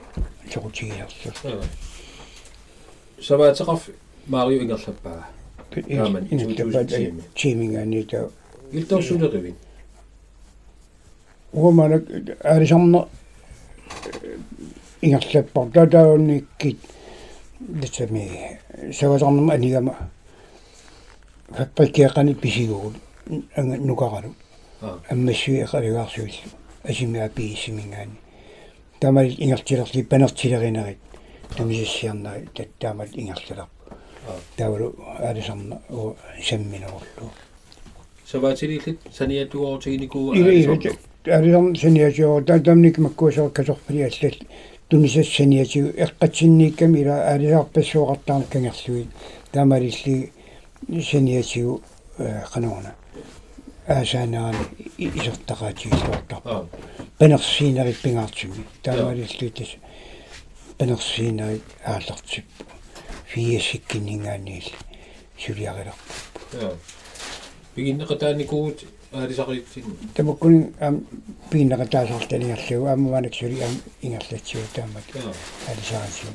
[0.52, 1.64] соқутигиарлу
[3.20, 3.90] саваатеқарф
[4.26, 5.26] марио ингерлаппаа
[5.72, 6.28] Aamen,
[7.34, 8.30] tiimingaani tau
[8.72, 9.56] илторсулеривин
[11.52, 12.02] уумана
[12.44, 13.08] алисарна
[15.00, 16.78] ингерлаппар татаунниккит
[17.60, 18.58] дэтсами
[18.92, 19.96] савасарнама анигама
[21.48, 24.34] фаппаккиақани писигуут анга нукаралу
[25.10, 26.50] аммассуи эқалугаарсуиллу
[26.84, 28.16] асимиа пиисимингаани
[29.00, 30.98] тамал ингертилерли панертилеринерит
[31.56, 33.70] тумисиссиарнари таттаамал ингерлаларпу
[34.56, 37.30] таулу алисарна у самминоорлу
[38.26, 40.66] саваатилиллит саниатугоортигиникуу иви
[41.26, 44.36] алисарна саниатиоо татамник маккуусоо касорпали аллал
[44.88, 49.06] тунисас саниатигу эққатсинниикками ила алисарпассуоқартаама кангерлуи
[49.52, 50.32] таамалилли
[51.10, 51.82] саниатигу
[52.18, 54.58] аасаанаани
[54.98, 56.68] исертақаатигиллуартарпа
[57.18, 59.68] панерсиинерит пингаартими таамалилли тас
[60.78, 62.64] панерсиинерит ааллартиппу
[63.26, 64.68] фиасиккинингаанниил
[65.38, 66.76] сулиариларпу
[67.74, 68.78] пигиннеқатааникуут
[69.12, 71.06] аалисақиттин тамаккун ам
[71.50, 75.06] пииннеқатаасарталингерлугу ааммаанак сули ам ингерлатсиу таамат
[75.70, 76.30] алисаасиу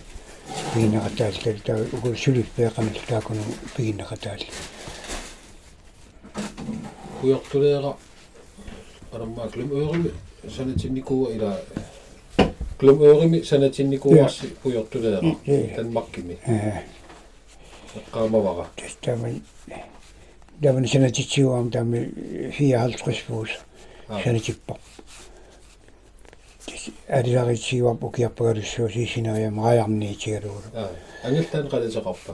[0.73, 3.43] пииннеқатааллал таа угу сулит пеэқамил таакуну
[3.75, 4.41] пигиннеқатаал
[7.21, 7.95] куйортулеера
[9.11, 10.11] араммаа клум øörimi
[10.55, 11.61] санатинникуа ила
[12.79, 15.35] клум øörimi санатинникуарси куйортулеера
[15.75, 16.37] танмаккими
[18.11, 19.41] qaamavara тастаман
[20.61, 22.11] даван санатитсиуам таами
[22.57, 23.49] 54 пуус
[24.23, 24.77] санатиппа
[27.07, 30.61] алисаритсиуап укиарпагалуссуу сисинариам раярниитигалугу
[31.23, 32.33] ангалтаан қалисеқарпа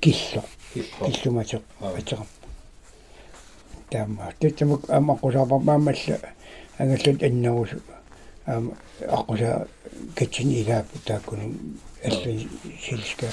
[0.00, 2.26] килло киллуматеқ атеқам
[3.90, 6.18] таама тэттамук амаққусаапармаамалла
[6.78, 7.76] ангаллут аннагусу
[8.46, 8.72] аама
[9.08, 9.68] аққуса
[10.14, 11.52] катсин илаапу тааккуну
[12.04, 12.38] аллу
[12.80, 13.26] силска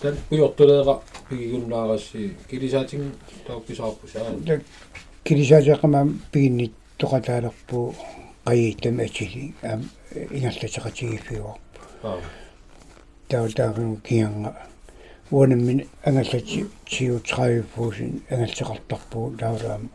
[0.00, 3.12] тан уйортулеера пигигуннаарасси килисаатин
[3.46, 4.60] таупписаарпусаа
[5.24, 7.94] килисаатеқамаам пигиннит тоқатаалерпу
[8.46, 9.80] qayiittam atili am
[10.36, 11.60] ingerlateqatigifiuarpu
[13.28, 13.96] tau taarun
[15.26, 19.88] kianga uanammin angallati tiutraayuppuusin angalteqartarpu taulaam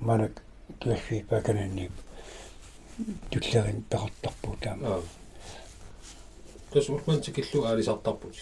[0.00, 0.40] manak
[0.80, 1.90] tuassi pakananni
[3.30, 5.02] tullerin peqartarpu taama
[6.72, 8.36] tas urman tikillu aalisartarput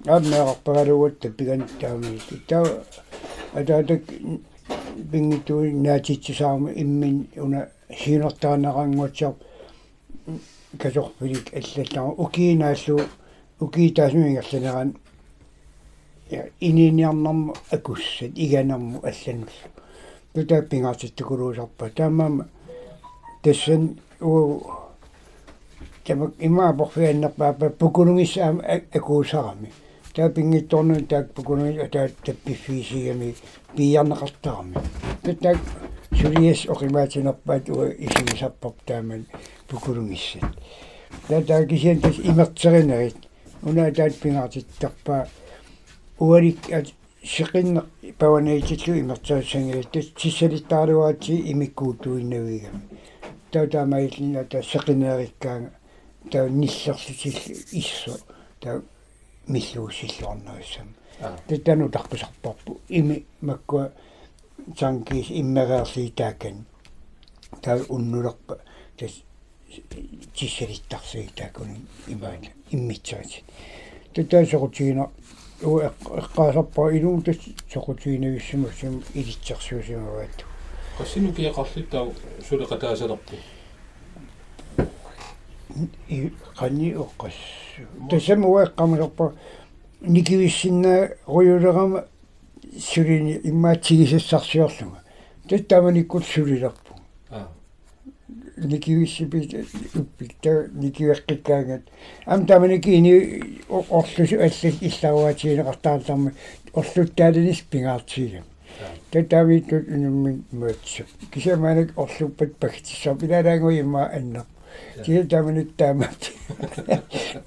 [0.07, 2.65] aap meeqarpagalugут tappigan taami tau
[3.59, 4.03] ataatak
[5.11, 7.61] pingitui naatitsisaamu immin una
[7.99, 9.33] siinertaanaqanguatsiar
[10.81, 12.95] kasorpilik аллаллаа укиинаассу
[13.61, 14.89] укиитаасмингерланеран
[16.61, 19.67] ининиарнарму акуссат иганарму аллануллу
[20.33, 22.45] тутааппингаатиттукулуусарпа таамаама
[23.43, 24.63] тассан уу
[26.05, 29.69] тамак има борфианнерпаапа пукулунгиссаама акуусарами
[30.19, 33.35] таа пингитторну таак пукулунги атаа таппиффиисигами
[33.75, 34.75] пиярнеқартарами
[35.23, 35.57] татак
[36.19, 39.21] сулиас оқимаатинерпаат уа исигисарпар тааман
[39.69, 40.43] пукулунгиссат
[41.29, 43.15] таа таа кисиан тас имертеринерит
[43.63, 45.27] уна таат пингаатиттарпаа
[46.19, 46.59] уарик
[47.23, 47.81] сиқинне
[48.17, 52.81] паванеитиллу имертаасангилаттас тиссалиттааруаати имиккуутуиннавигами
[53.51, 55.71] таа таамаиллина таа сеқинеериккаага
[56.31, 57.37] таа ниссерлутил
[57.71, 58.17] иссо
[58.59, 58.81] таа
[59.49, 60.93] миллуусиллуарнаруссам
[61.47, 63.91] таттану тарпусарпарпу ими маккуа
[64.77, 66.65] цангис иммереерлиитаакан
[67.61, 68.59] таа уннулерпа
[68.97, 69.23] тас
[70.35, 73.43] тиссалиттарсуитаакуни имаат иммитсаати
[74.13, 75.09] таттаа сокутигина
[75.63, 77.37] уу эққаасарпа илуу тас
[77.73, 80.45] сокутигинависсимассим илитсерсуусимаваатту
[80.97, 82.13] qassinu kiaqarlittau
[82.47, 83.58] suleqataasaleqpu и
[86.57, 87.33] qanni oqqas
[88.09, 89.33] тасамуа эққамасарпа
[90.01, 92.05] никивиссиннаа руйулерама
[92.79, 95.03] сулини иммаатсигисассарсиорлуга
[95.47, 96.93] таттаманиккут сулилерпу
[98.57, 101.81] никивиссипит уппитта никивеққиккаагат
[102.25, 106.33] ам таманики ини орлусу аллас илларуатиинеқартаарларми
[106.73, 108.43] орлуттаалинис пингаартигам
[109.11, 114.09] таттавиттут инумми мөтсу кисаманак орлуппат пагтиссаа пилалаангуи имма
[114.97, 116.31] аннер тиа таманит таамат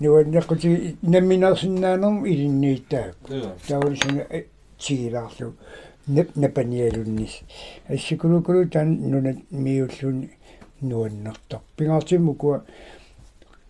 [0.00, 3.14] нуаннеққути намминарсиннаанерм илиннииттаа
[3.68, 4.24] таулисуна
[4.78, 5.54] тигилаарлу
[6.06, 7.40] неп напаниалуннис
[7.88, 10.30] ассикулукулу тан нунат миуллун
[10.80, 12.64] нуаннартар пингаартиммукуа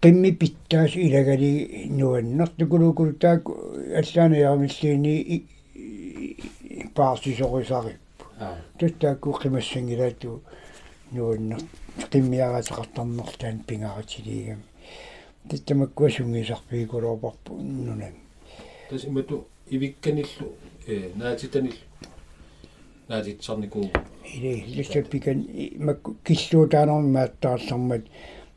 [0.02, 1.52] qimmi pittaas ilagari
[1.98, 3.42] nuannartukuluukulu taak
[4.00, 5.14] аллаанаярмиллиини
[6.96, 8.24] paarsisorisarippu
[8.78, 10.30] таttaakku qimassangilatu
[11.12, 11.62] nuanner
[12.10, 14.64] qimmiaraataqartarnertaan pingaratiliigami
[15.48, 17.52] tattamakku sungisarpiikulorparpu
[17.86, 18.14] nunam
[18.88, 19.36] tas imatu
[19.74, 20.46] ivikkanillu
[20.88, 21.76] э наатитанил
[23.08, 23.90] наатитсарникуу
[24.34, 25.38] или лиссаппикан
[25.78, 28.04] макку киллуутаанерми мааттааллармат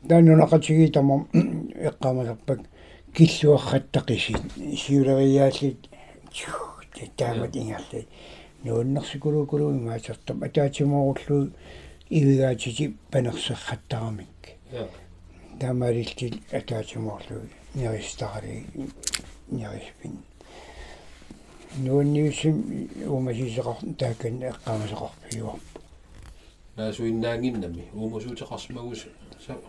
[0.08, 1.28] таанунақатиги тамам
[1.88, 2.60] эққамасарпак
[3.16, 4.42] киллуарраттақисит
[4.82, 5.80] сиулериааллит
[7.16, 8.08] таамат ингерлит
[8.64, 11.50] нууннэрсикулукулуи маасертам атаатимооруллу
[12.10, 14.28] ивигаатити панерсерраттарамик
[15.60, 17.40] таамаалилти атаатимоорлу
[17.74, 18.66] неристари
[19.48, 20.22] нериспин
[21.78, 25.80] нуунниусим умасисеқар таакан эққамасеқарпиуарпу
[26.76, 29.06] наасуиннаангиннами уумусуутеқарсимагус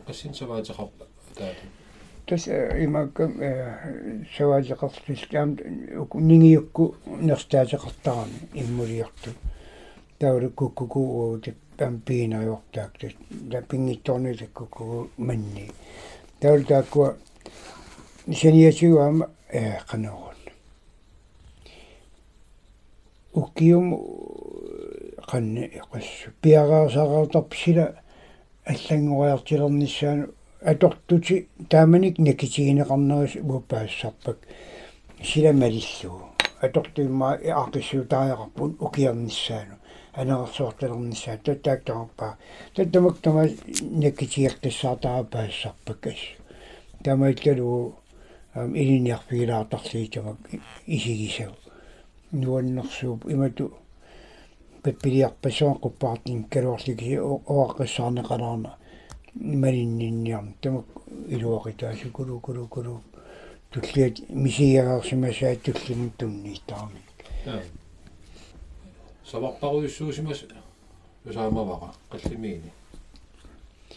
[0.06, 1.64] qaссин саваатеқарпа таата
[2.28, 3.32] тас имакка
[4.38, 5.58] саваатеқарлискаам
[6.14, 9.32] нингиукку нерстаатеқартарами иммулиарту
[10.20, 11.67] тауру куккуку таппам
[12.06, 12.92] пиинариортаак
[13.52, 15.72] та пингитторни таккуку манни.
[16.40, 17.16] Тауру тааккуа
[18.34, 20.36] сениасиуама э канаорун
[23.34, 23.88] уккиум
[25.30, 27.86] qanni iqassu piagaasaqartarpsila
[28.66, 30.28] аллангуаартилерниссаану
[30.62, 34.38] аторtути тааманик накитигинеқарнерис ууппаассарпак
[35.24, 36.22] силамалиллуу
[36.66, 37.30] атортуимма
[37.62, 39.77] аақиссуутаариақарпун укиерниссаану
[40.22, 42.38] анерсуорталерниссаа таттаактарпаа
[42.76, 43.44] таттамак тама
[44.04, 46.22] накитигертассаартаа паассарпак ас
[47.04, 47.96] тамаиллалуу
[48.54, 50.40] ам илиниарпигилаартарлиитамак
[50.96, 51.54] исигисав
[52.32, 53.66] нуаннэрсууп имату
[54.84, 57.16] пеппилиарпасуан куппаартин калуарлиги
[57.54, 58.72] оаққиссаарнеқалаарна
[59.64, 60.86] малиннинниарм тамак
[61.36, 63.02] илуақитаасу кулу кулу кулу
[63.72, 67.02] туллиат мисияраарсимасаат туллимут туннииттаарми
[69.32, 70.40] саварпаруйуссуусимас
[71.28, 72.72] усаамаваqa қаллимиини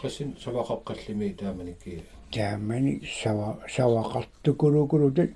[0.00, 2.02] qasin savaqaqqallimi taamanikki
[2.34, 5.30] таамани сава савақарту кулу кулу тат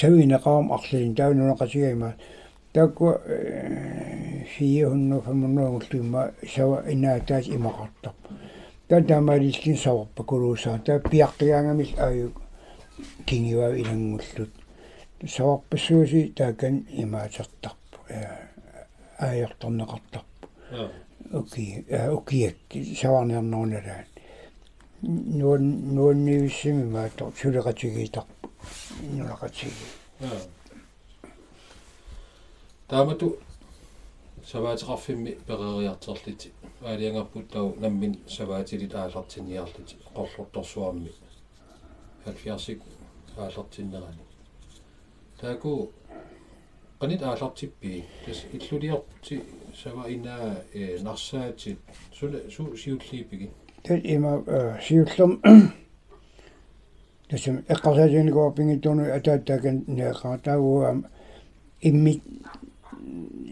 [0.00, 2.10] савинеқарам арлин таунунеқасигаима
[2.74, 3.06] таакку
[4.58, 8.12] 405 сава инаатаас имақартар
[8.88, 12.34] татамалиллин саварпа кулуусаа таа пиаққиаангамил ааюк
[13.26, 14.52] кингива илангуллут
[15.36, 17.83] саварпассууси таакан имаатертарпу
[19.18, 20.26] аайорторнеқартарпу
[21.32, 22.56] оки окиак
[23.00, 24.06] саварниарнеруналаан
[25.02, 28.50] нуан нуаннивиссими маатор сулеқатигиитарпу
[29.16, 29.84] нулақатиги
[32.88, 33.38] таамату
[34.50, 36.52] саваатеқарфимми перериартерлити
[36.82, 41.12] аалиангарпут тау наммин саваатилит аалартинниарлути qoрлорторсуарми
[42.26, 42.80] 70-сик
[43.36, 44.24] аалартиннерани
[45.40, 45.92] тааку
[47.04, 49.36] qanit aallartippi tas illuliorti
[49.76, 51.76] sava inaa e narsaati
[52.12, 53.48] sula su siulliipigi
[54.14, 54.32] има
[54.80, 55.32] сиуллерм
[57.28, 61.04] тасам эққарсаатиникуарпингитуну атааттаакан неэққара таагуам
[61.82, 62.22] имми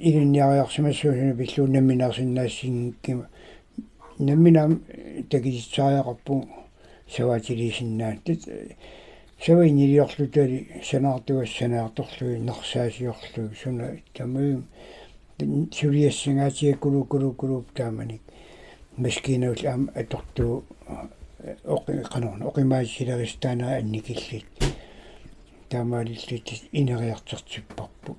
[0.09, 3.27] илинниариарсимассуусуна пиллуун намминаарсиннаассингкима
[4.19, 4.73] намминаам
[5.31, 6.49] такиситсаариақарпу
[7.15, 8.27] саваатилисиннаат
[9.47, 14.65] инилиорлутали санаартугас санаарторлуи нарсаасиорлуи суна тамуим
[15.39, 18.23] сулиассингаатиа кулу кулу кулу тааманик
[18.97, 20.65] маскинаул аам аторту
[21.65, 24.47] оqi qanорна оқимаасилеристаана анникиллит
[25.69, 28.17] таамаалиллит инериартертиппарпу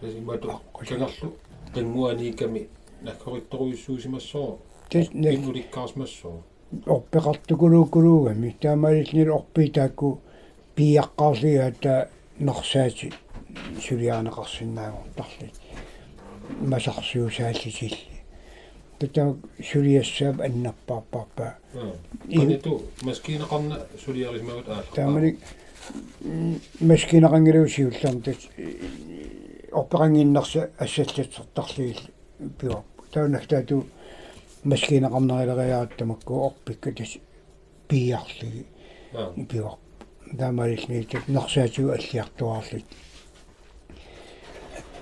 [0.00, 1.36] тасимату канарлу
[1.74, 2.68] qinguaniikami
[3.02, 4.58] наккоритторуйуссуусимассоо
[4.90, 6.42] тэс иннуликкаарсмассоо
[6.86, 9.68] орпеқартукулуукулуугами таамаалиллнил орпи
[10.76, 12.08] таакку пиаққарлигаата
[12.38, 13.12] норсаати
[13.80, 15.54] сулиаанеқарсинаагортарлит
[16.60, 17.98] масарсуусааллисилли
[18.98, 21.56] тата сулиассаап аннаппаарпарпа
[22.28, 25.38] иниту маскинеқарна сулиарисмагут аалла тааманик
[26.80, 28.38] маскинеқангилу сиуллерм тат
[29.72, 32.00] орпеқангиннарса ассаллатсертарлигил
[32.58, 33.86] пиуарпу таунахтаату
[34.64, 37.18] маскинеқарнерилериааттамакку орпикка тас
[37.88, 38.66] пиарлиги
[39.48, 39.83] пиуарпу
[40.38, 42.84] таамалиллниит норсаатигу аллиартуарлит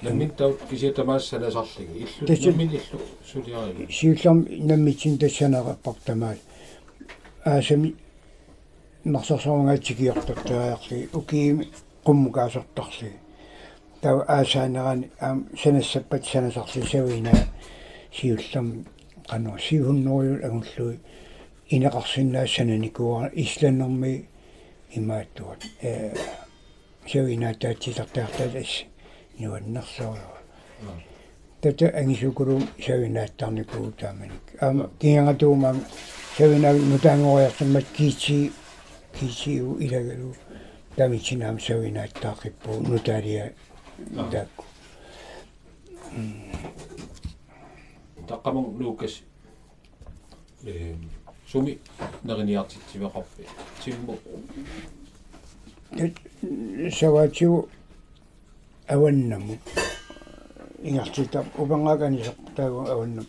[0.03, 3.01] наммин тау кисиатамаассанасарлиги иллу наммин иллу
[3.31, 6.39] сулиариги сиуллам наммитсин тассанераппартамаал
[7.45, 7.95] аасами
[9.05, 11.69] нарсарсоонгаатигиортортариарли укиими
[12.05, 13.13] qummukaasartarli
[14.01, 17.33] тав аасаанерани аам санассаппат санасарли савина
[18.13, 18.85] сиуллам
[19.31, 20.99] qanu сиуннуриул агуллуи
[21.71, 24.27] инеқарсиннаассананикуара исланнэрми
[24.97, 26.15] имааттуат э
[27.07, 28.85] севина таатсисартаартал ас
[29.39, 30.39] нуаннерсоорва
[31.61, 35.79] тата ангисукулу севинааттарникуу тааманик аама киангатуумаам
[36.37, 38.53] севина нутаангориарсаммат кичи
[39.19, 40.35] кичиу илагалу
[40.97, 43.53] тамичинаам севинааттаақиппу нуталия
[44.33, 44.65] таакку
[48.29, 49.23] таққамун лукас
[50.65, 50.95] э
[51.53, 51.79] суми
[52.25, 53.47] нерниартитсивеқарпи
[53.85, 54.19] тимму
[56.99, 57.69] саваатиу
[58.89, 59.59] аваннаму
[60.83, 63.27] ингартита убангаагани сартаагу аваннам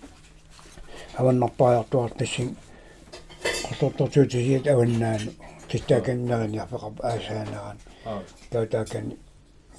[1.18, 2.56] аваннарпаартуар тассин
[3.66, 5.32] qortortortuutigiat avannaaну
[5.70, 7.78] таттааканнерниарпеқарп аасаанеран
[8.52, 9.18] таутаакани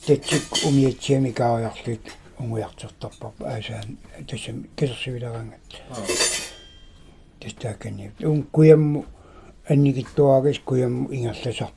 [0.06, 2.04] татсик умиатсиами каариарлит
[2.38, 5.62] унгуяртертарпарп аасаан тассам кисерсивилерангат
[7.44, 9.04] тастаакани ун куямму
[9.68, 11.74] анникиттуагас куямму ингерласарпу.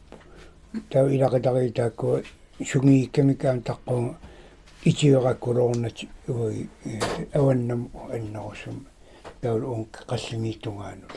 [0.90, 2.24] Тау илақитари тааккуа
[2.60, 4.16] сунгииккамикаан таққунга
[4.84, 6.70] итиораккулоорнати уи
[7.34, 8.88] аваннам аннерусум.
[9.42, 11.08] Таул ун қаллимииттунгаану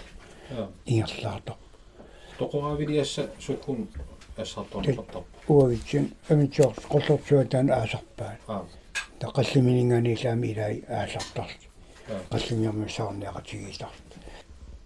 [0.86, 1.56] ингерлаартар
[2.38, 3.88] тоқоравилиасса суккун
[4.36, 8.64] ассарторлартар уавитсин амитсоор qollortuataан аасарпаа
[9.20, 11.60] тақаллиминингаани илаами илаи аасартарт
[12.32, 13.92] қаллимиармисаарниақатигиитар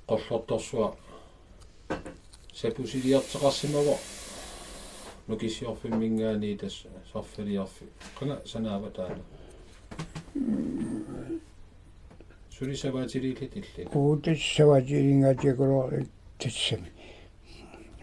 [0.08, 0.96] qollortorsua
[2.52, 3.96] сапусилиартеқарсимава
[5.28, 7.86] нукиссиорфиммингаани тас сарфилиарфи
[8.18, 9.22] қана санаава таана
[12.58, 15.90] сулисаваатилииллит илли уутас саватилингаатиакулоо
[16.38, 16.90] тассами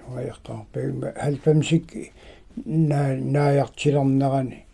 [0.10, 1.86] уаяқтарпагима халпамсик
[2.66, 4.66] наа нааяартилернерани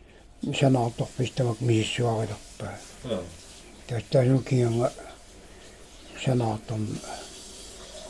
[0.60, 2.76] санаарторпис тамак миссуарилерпаа
[3.88, 4.92] таттаанукианга
[6.24, 6.88] санаарторм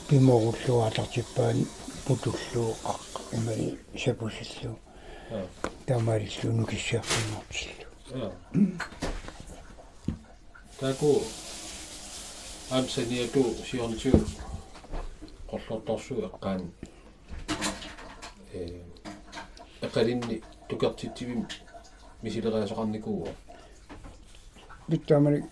[0.07, 1.57] пиморуллуаатартиппаан
[2.05, 4.79] путуллуу аққа имани сапусиллу
[5.85, 8.31] тамариллу нукиссиарфиннортиллу
[10.79, 11.23] таку
[12.71, 14.17] амсаниату сиорнитиу
[15.49, 16.61] qollortorsuu eqqaan
[18.53, 18.81] э
[19.81, 21.47] эқалинни тукертитсивим
[22.23, 23.31] мисилериасоқарникууа
[24.89, 25.43] биттаамани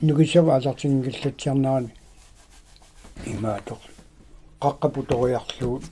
[0.00, 1.90] нукиссава асартингиллатсиарнерани
[3.26, 3.78] имаатор
[4.60, 5.82] қаққапуториарлуу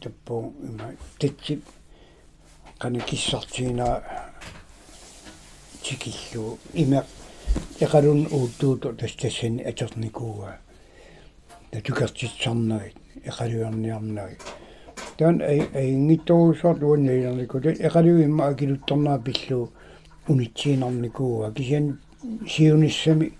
[0.00, 1.64] таппуу има татсип
[2.78, 4.02] қана киссартиина
[5.82, 7.04] тикиллуу има
[7.80, 10.58] эқалун ууттууту тастассани атерникууа
[11.70, 14.38] татукертитсарнагит эқалуарниарнаги
[15.18, 19.70] таан ай айнгитторусуар туаннаилернику та эқалу имма акилутторнаа пиллуу
[20.28, 21.98] унитсиинарникууа кисиан
[22.48, 23.32] сиуниссами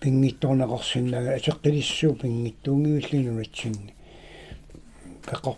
[0.00, 3.94] пингитторнеқарсиннага асеққилиссуу пингиттуунгиуллинунатсинни
[5.30, 5.56] пеқор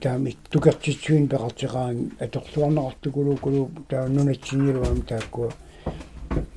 [0.00, 5.50] таами тукертитсуин пеқартеқаан аторлуарнеқартукулукулу таа нунатсинилуам тааккуа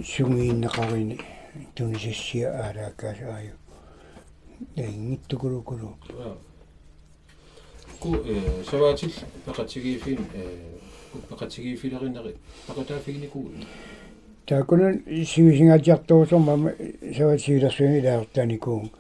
[0.04, 1.20] сунгииннеқарини
[1.76, 3.56] тунисассиа аалааккаас ааю
[4.76, 5.98] ингиттукулукулу
[8.00, 9.14] ку э саваатил
[9.46, 10.80] пеқатигиифин э
[11.30, 12.36] пеқатигиифилеринери
[12.68, 13.52] пеқатаафигникуу
[14.46, 16.74] тааккунун сивисингаатиартуусормама
[17.18, 18.92] саваатигилерсуини илаартааникуун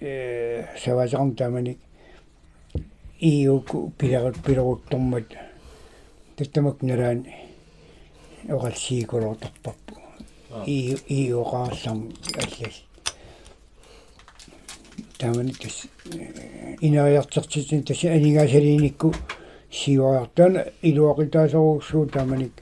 [0.00, 1.78] э саваатеқарм тааманик
[3.20, 5.28] иуку пилерут пилеруттормат
[6.36, 7.26] таттамак налаан
[8.48, 9.94] оралсиикулуутарпарпу
[10.66, 12.76] и иуqaарлам аллас
[15.18, 15.86] таамани тас
[16.80, 19.14] инариартертитин тас анигаасалиникку
[19.70, 22.52] сиуаартана илуақитаасоруссуу тааманик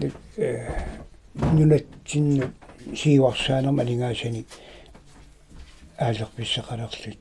[0.00, 2.52] э нунатсинну
[2.94, 4.46] сиуарсаанерма анигаасани
[5.98, 7.18] аалерписсақалерлут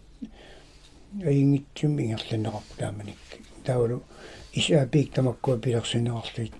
[1.23, 3.17] аингитсум ингерланеқар тааманик
[3.65, 4.03] таулу
[4.53, 6.53] исаапик тамаккуа пилерсинеқарлит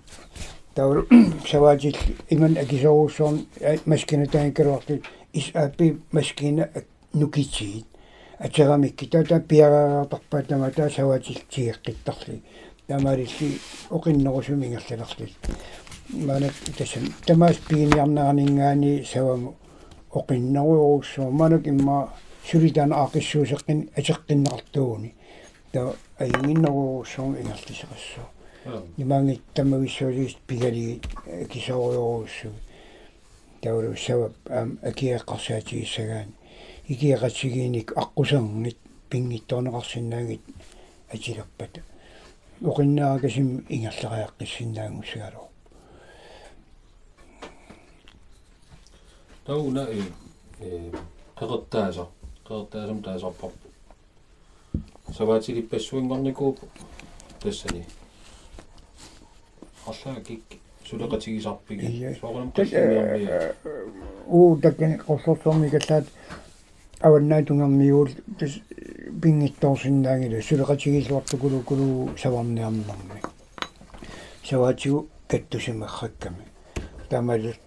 [0.74, 1.06] таулу
[1.50, 1.96] саваатил
[2.30, 3.46] иман акисоруссуорн
[3.84, 6.70] маскина таанкалуарлит исаапи маскина
[7.12, 7.86] нукитсиит.
[8.38, 12.42] Атерамикки тата пиараартарпаа тама таа саваатил тиеққиттарли
[12.86, 13.58] тамалилли
[13.90, 15.32] оқиннерусуми ингерланерлит
[16.10, 19.54] манак тасам тамаас пигиниарнаанингаани саваму
[20.10, 22.12] оқиннеруйоруссуу манак имма
[22.48, 25.14] сулитаан аақиссуусеққин атеққиннеқартууни
[25.72, 28.26] та аингиннеруусуун ингерлисеқассуу
[28.96, 31.00] имаангит тамагиссуулист пигалиги
[31.52, 32.50] кисоориоруссу
[33.60, 36.32] таулу савап аам акиаққарсаатигиссагаани
[36.88, 38.78] икиақатсигиник аққусангит
[39.10, 40.42] пингитторнеқарсинаагит
[41.12, 41.80] атилерпата
[42.62, 45.46] оқиннаагасим ингерлериаққиссинаагуссагалоо
[49.46, 50.02] тауна э
[50.60, 50.90] э
[51.38, 52.06] қеқертааса
[52.48, 53.68] qertaasam taasarparpu
[55.16, 56.58] savaatilippassuinngornikuup
[57.40, 57.82] tassani
[59.86, 60.42] арлаа кик
[60.88, 63.28] сулеқатигисарпиги соорнам qassimiarmi
[64.26, 66.06] уу таккани qossорсорми каллаат
[67.06, 68.52] аваннаатунгермиуул тас
[69.22, 73.20] пингитторсиннаангилу сулеқатигисуартукулукулу саварниарнэрми
[74.48, 76.44] саваатигу каттусимахракками
[77.10, 77.58] таамалут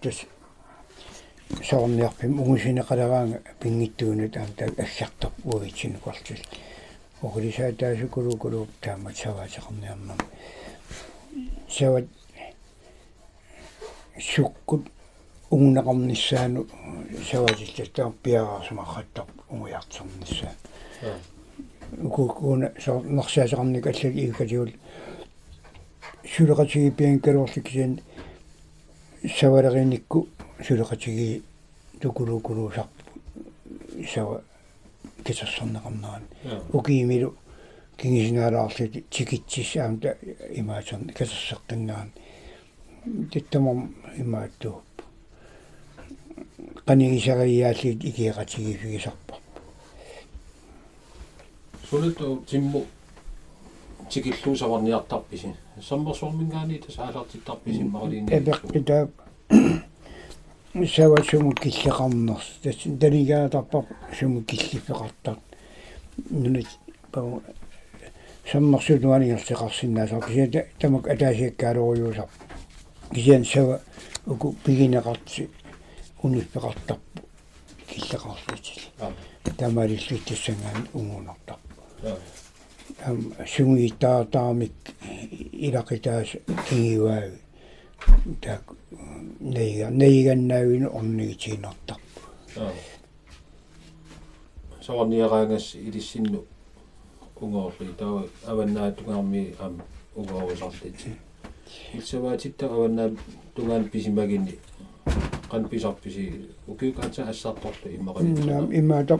[1.50, 6.38] тас соорниарпим угусинеқалараанга пингиттуунут аамта ассартар уагитсинукарлил
[7.22, 10.18] оқулисаа таасукулукулу таама саваатеқарниарнам
[11.68, 12.06] сават
[14.18, 14.86] суккут
[15.50, 16.66] угунеқарниссаану
[17.30, 20.52] саватилластаа пиараарсумарраттар угуяртерниссаа
[22.02, 24.70] укукуна со нерсаасеқарник аллак иукатиул
[26.24, 28.00] сулеқатиги пианкалуорликсиан
[29.28, 30.28] савалеринникку
[30.66, 31.42] сулеқатиги
[32.00, 33.02] тукулукулуусарпу
[33.98, 34.42] исава
[35.24, 36.22] кисерсэрнеқарнаан
[36.72, 37.34] укиимилу
[37.96, 40.16] кингисинаалаарлути тикитсис аамта
[40.50, 42.08] имаасерни кисерсеққиннаан
[43.30, 44.84] титтамам имааттууп
[46.86, 49.42] канигисариааллит икиеқатигифигисарпарпу
[51.90, 52.86] сулету тимму
[54.10, 59.08] тикиллуусаварниартарписи саммерсуормингаани тасаалаартиттарписи маралиини эпеққитаа
[60.94, 63.84] сава суму киллеқарнерс тас данигаатарпар
[64.18, 65.36] суму киллифеқартар
[66.30, 66.68] нунит
[67.12, 67.42] пау
[68.50, 72.28] саммерсулуанингерсеқарсинаасар кисиата тамак атаасиаккаалориусар
[73.14, 73.80] кисиан сава
[74.26, 75.48] уку пигинеқарти
[76.22, 77.22] униффеқартарпу
[77.88, 78.82] киллеқарлутил
[79.58, 81.68] тамалиллут тассангаан унгунартарпу
[83.08, 84.72] ам сумуитаатаамик
[85.66, 86.28] илақитаас
[86.68, 87.38] кингиваави
[88.40, 88.62] так
[89.40, 92.20] нейга нейганнаавин орнигитиинартарпу
[94.86, 96.44] саварниараангас илиссинну
[97.40, 99.82] унгоорли таа аваннаатунгаарми ам
[100.16, 101.10] унгоорусарлити
[101.94, 103.10] илсаваатитта аваннаа
[103.54, 104.58] тунгаан писимагинни
[105.50, 106.24] qan pisarpisi
[106.68, 109.18] ukiukaata assartorlu иммақани иммаата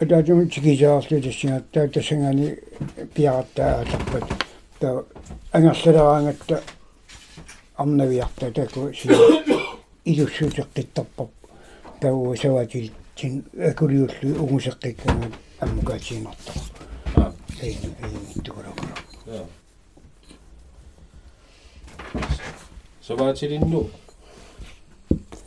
[0.00, 2.58] атаатум тикисаарлу тассигаатта тассангани
[3.14, 4.24] пиараттаа атарпат
[4.78, 5.04] та
[5.52, 6.62] ангерлалераангатта
[7.76, 9.08] арнавиарта таку си
[10.04, 11.28] илуссуутеққиттарпар
[12.00, 16.56] тау саватил тин акулиуллу угусеққиккана аммукаатиинартар
[17.16, 17.32] аа
[17.62, 19.46] эйн эйн тукулакула
[23.00, 23.90] саватилинну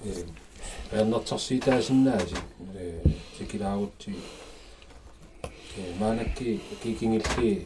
[0.03, 0.23] э
[0.91, 2.35] эрнэртарсиитаасиннааси
[2.75, 2.99] э
[3.37, 4.15] тикилаагутти
[5.99, 7.65] маанакки кикингилли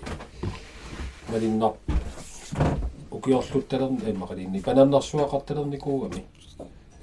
[1.30, 1.74] малиннар
[3.12, 6.24] укиорлутталерни э мақалинни пананнарсуақарталерникуугами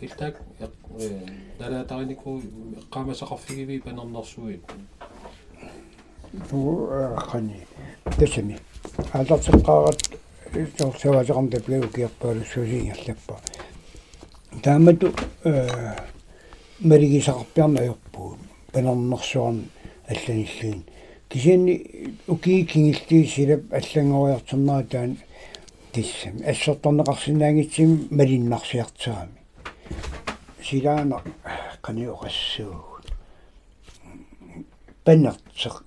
[0.00, 0.36] илтаак
[0.98, 1.18] э
[1.58, 2.40] налаатаринику
[2.80, 4.60] эққамасақарфигиви панернэрсуи
[6.48, 7.66] туу хани
[8.18, 8.58] тасами
[9.12, 10.00] аалартеққарат
[10.78, 13.40] сорсавасеқарм тапгау киарпаалуссуусиингерлаппа
[14.62, 15.12] таамату
[15.44, 15.68] э
[16.80, 18.36] маригисақарпиарнаёрпуу
[18.72, 19.64] панернерсуарн
[20.08, 20.84] алланиллуин
[21.30, 25.18] кисианни укии кингиллии силап аллангориартернера таан
[25.92, 29.38] тиссами ассерторнеқарсинаангитсими малиннарсиартерами
[30.62, 31.22] силаана
[31.80, 32.74] каниоқассуу.
[35.04, 35.84] Паннертеқ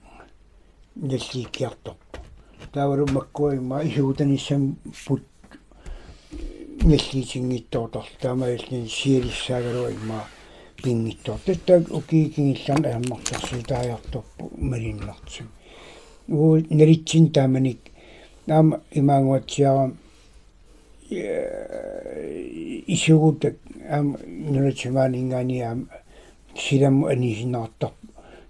[0.96, 2.20] наллииккиарторпу
[2.72, 5.24] таавалу маккуимма исуутаниссам пут
[6.82, 10.24] наллиитингиттоортор таамааллин сиалиссаагалуа имма
[10.84, 15.48] пингиттор таттак укиикингилларна ааммартарси таajortorpu малиннартсим
[16.30, 17.80] уу налитсин тааманик
[18.48, 19.92] наама имаангуатсиарам
[22.96, 23.56] исугутак
[23.90, 24.18] аам
[24.54, 25.80] нулатсимаанингаани аам
[26.56, 27.92] силаму анисиннаартар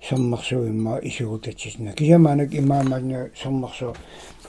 [0.09, 3.95] соммарсуимма исугутатсисна кисамаанак имаамаанга соммарсу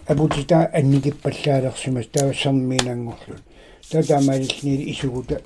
[0.06, 3.42] абутита анникиппаллаалерсимас таа сармиинангорлут
[3.90, 5.40] таа таамаалиллни исугута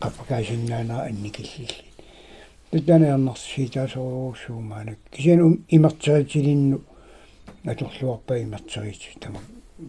[0.00, 1.84] qapakaasinnaaner annikillilli
[2.70, 6.78] тутанаернарсиитаасоруусуумаанак кисиан имертеритилинну
[7.66, 9.40] аторлуарпа имертерит тама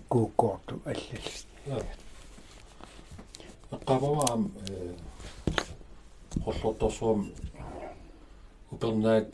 [0.10, 1.86] кууккоорту аллали
[3.72, 4.95] эққаваам э
[6.43, 7.32] холлорторсуам
[8.72, 9.28] упернаак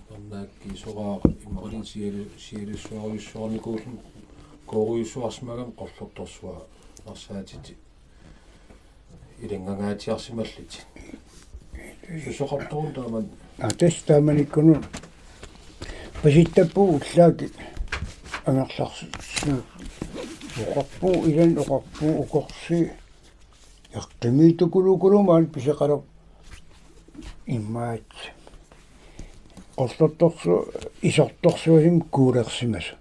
[0.00, 3.98] упернаак кисораа имерилин сиали сиалиссуаруйуссуарникуулун
[4.66, 6.66] кооруйуссуарсмагам қоллорторсуа
[7.06, 7.76] арсаатити
[9.42, 10.86] илингангаатиарсималлит
[12.24, 13.28] сусоқартуун тааман.
[13.58, 14.82] Атас тааманиккуну
[16.22, 17.50] паситтаппу уллааки
[18.44, 19.06] ангерларсу
[20.56, 22.92] оқарпу илан оқарпу укорси.
[23.94, 26.02] Яқтамиитукулукулумаан писеқалер
[27.46, 28.02] иммаат
[29.76, 30.68] орлотторсу
[31.02, 32.94] исорторсуасим куулерсимасу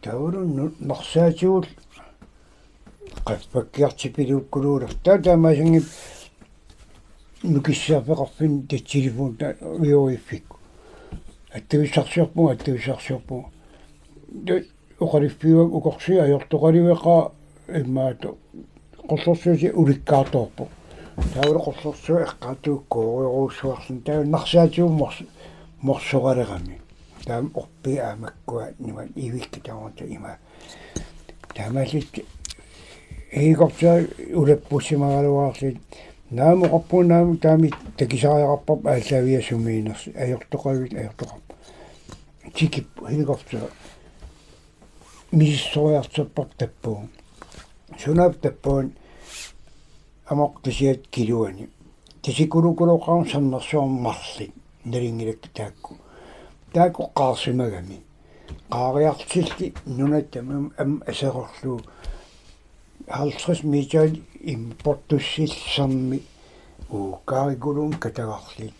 [0.00, 1.66] таурун нарсаатигул
[7.42, 10.58] нукиссаапеқарфин татсилифун та виоиффикку
[11.52, 13.50] аттависсарсиорпу аттависсарсиорпу
[14.28, 14.66] де
[14.98, 17.32] оқалиффиуа укорси аёртоқаливеқа
[17.68, 18.38] иммаату
[19.08, 20.68] qollorsuusi ulikkaartorpu
[21.34, 25.22] таавла qollorsuа эққаатуу коориоруссуарлун таа нарсаатиу морс
[25.80, 26.80] морсогалерами
[27.24, 30.38] таам орпи аамаккуа нима ивикки таамата има.
[31.54, 32.24] Таамалит
[33.30, 35.78] helikopter улаппуссимагалуаарлит
[36.30, 41.44] наамоқарпунаами таами такисариақарпап ааллавиасумиинерс аёртоқавит аёртоқарп
[42.54, 43.70] тикип helikopter
[45.32, 47.08] миссориартеппар таппуу
[47.98, 48.92] сунап таппуун
[50.26, 51.68] амоқ тисиат килуани
[52.22, 54.52] тисикулукулоқарн саннерсуарм марлит
[54.84, 55.96] налингилак таакку.
[56.72, 58.02] Таакку қаарсимагами
[58.70, 61.80] qaaриартилли нунаттамам ам асеқорлуу
[63.08, 66.22] 50 метр импортуссиллерми
[66.90, 68.74] укаарикулун катагаарлит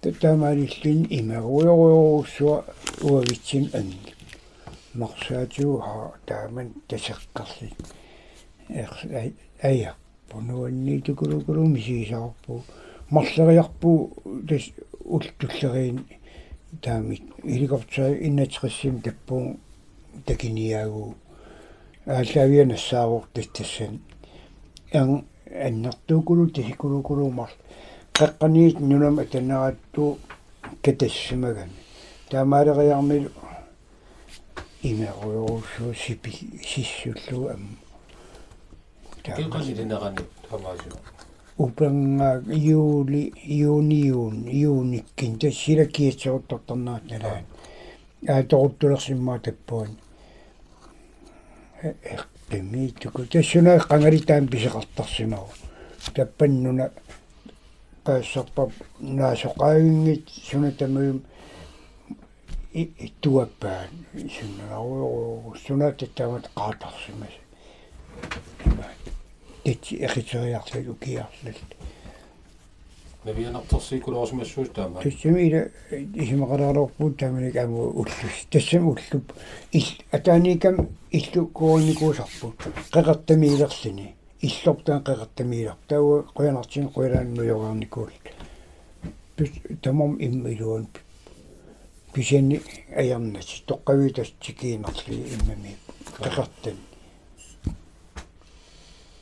[0.00, 2.64] татамаалиллин имеруйоруйоруссуа
[3.00, 4.14] уавитсин анги
[4.94, 7.74] марсаатиуха тааман тасеққарлит
[9.62, 9.94] ая
[10.28, 12.64] понуанни тукулукулу мисисаарпу
[13.10, 14.12] марлериарпу
[14.48, 14.70] тас
[15.04, 16.06] ултуллериин
[16.80, 17.22] таамит.
[17.42, 19.58] Helikopter иннатриссим таппуу
[20.24, 21.16] такиниаагуу
[22.06, 24.00] ааллавианассаагур таттассан
[24.92, 27.50] ан аннартуукулу тисикулукулуумар
[28.14, 30.18] қаққаниит нунам атанараатту
[30.82, 31.72] катассимагами
[32.30, 33.30] таамаалериармилу
[34.82, 36.30] имеруйоруссуу сипи
[36.64, 37.78] сиссуллу ам.
[39.24, 40.98] Килқалилинерани тамаасиу
[41.56, 47.44] упанга юли юниун юниккин тассила киатсерутторторнаат налаан
[48.26, 48.42] аа
[51.82, 52.22] торуттулерсиммаа таппуани
[52.52, 55.50] эққимиитуку тассунаа қангалитаан писеқартарсимагу
[56.14, 56.90] таппаннуна
[58.04, 58.70] паассарпап
[59.00, 61.22] наасоқаавингит сунатамуум
[62.72, 67.34] иттуаппаан суннааруу сунататтамат qaatарсимас
[69.64, 69.96] тэтси
[73.24, 79.32] эхитериарлу киарлал навианарторсикулоорсимассуус таама тассамиила исимақалаалорпуут тааманик аму уллус тассам уллуп
[79.72, 82.54] ил атааникам иллу кооникуусарпут
[82.90, 88.10] қеқартамиилерлини иллортаан қеқартамиилар тауа қуянартин қуялааннуйораарникуул
[89.36, 89.50] пис
[89.82, 90.88] тамам иммилуун
[92.12, 92.60] писени
[92.96, 95.76] аярнати тоққавитас тикиинерли иммами
[96.18, 96.76] қеқартан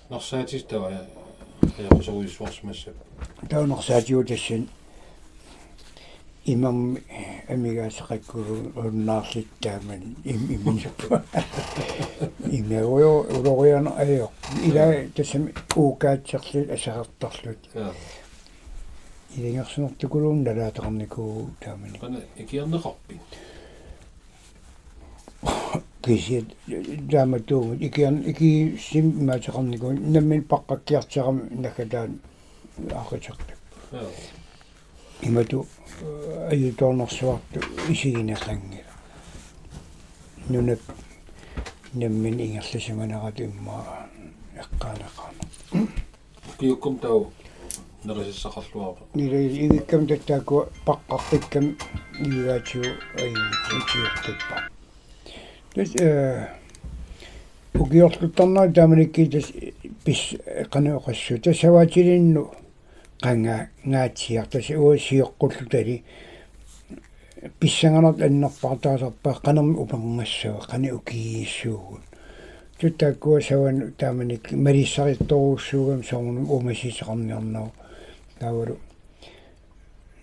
[0.08, 1.06] нарсаатис тава
[1.78, 2.94] аярсоруйуссуарсимассап
[3.48, 4.68] таунерсаатиу тассан
[6.44, 6.98] имам
[7.48, 11.24] амигаасеқаккулу уннаарлиттааман им иминсаппа
[12.50, 14.28] имеруйо улориана аё
[14.64, 17.58] ила тассами уукаатсерлут асаартарлут
[19.36, 23.20] илингерсунертукулуун налаатеқарникуу таамани qana ikierneqarpi
[26.02, 26.44] кисиат
[27.10, 30.44] тааматуу икиан ики сим маатеқарникуу наммин
[32.88, 33.58] паққаккиартеқарми накатаан аақатертак
[35.22, 35.66] имату
[36.50, 38.84] аюторнерсуарту исигинеқангила
[40.48, 40.80] нунап
[41.94, 43.84] наммин ингерласиманерат имма
[44.56, 45.88] эққаанеқарна
[46.58, 47.32] киуккум тау
[48.04, 51.76] нерисиссақарлуарпа нилай игиккам таттааку паққарпиккам
[52.18, 52.84] иугаатиу
[53.16, 54.56] аиутиортиппа
[55.74, 56.48] тэс э
[57.74, 59.52] угиорлуттарнаа тааманикки тас
[60.04, 60.34] пис
[60.70, 62.50] канеоқассу тасаваатилинну
[63.22, 63.54] qanga
[63.90, 65.96] ngaatiartas uasiiqqullu tali
[67.60, 72.02] писсанганерт аннерпартаасарпаа канерми упанггассава qani ukiissuugun
[72.78, 77.68] туттаккуа саван тааманик малиссаритторууссуугам соорнум умасисеқарниарнау
[78.38, 78.76] таавалу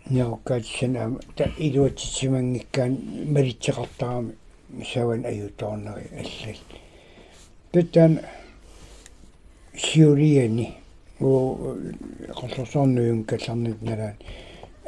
[0.09, 2.93] неоккаатссан аама та илуатсимангиккаан
[3.33, 4.33] малитсеқартарами
[4.91, 6.59] саван аюторнари аллал
[7.71, 8.19] туттаан
[9.75, 10.67] сиулиани
[11.22, 11.76] уу
[12.39, 14.15] qollersornuun kallarnit nalaan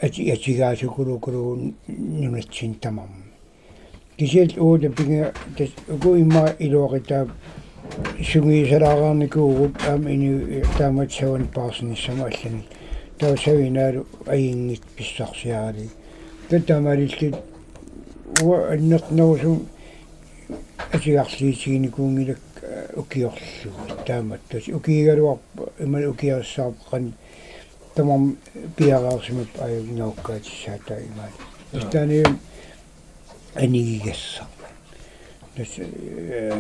[0.04, 1.74] ati atigaasukulukuluu
[2.20, 3.10] nunatsin tamam
[4.18, 7.18] kisial uuta pinga tas uku imma iluaqita
[8.30, 12.64] sungiisalaagarnikuugut aam ini taamat sawan paarsinissama allani
[13.20, 14.02] tau savinaalu
[14.34, 15.86] aingit pissarsiaali
[16.50, 17.36] tattamalillit
[18.44, 19.60] uwa annernausum
[22.70, 27.14] атигарсиитигиникуунгилак укиорлу тааматтас укиигалуарпа имал укиассаапқан
[27.96, 28.38] тамам
[28.78, 31.34] пиараарсимап аюгнауккаатиссаата имаат
[31.74, 32.24] истани
[33.56, 34.44] анигигасса
[35.56, 35.72] тас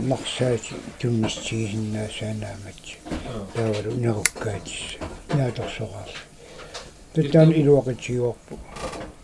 [0.09, 2.81] нарсаати туннистигисиннаасаанаамат
[3.53, 4.97] таавалу неруккаатисса
[5.33, 6.13] нааторсораал
[7.13, 8.59] таттаан илуақатигуарпу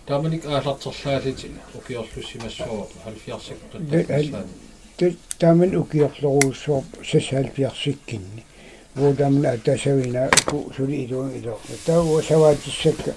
[0.05, 3.57] тааманик аалартерлаалитина укиорлуссимассуарпа 70-сак
[4.97, 8.43] тааман укиорлоруussуор сасаалпиарсиккинни
[8.95, 13.13] вуудамна атасавина ку сули илуун илуорна таа саваатиссакка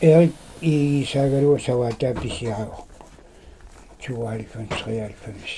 [0.00, 2.84] эрик игисаагалуа саваатаа писиараа
[4.00, 5.54] чуалфан сриалфамис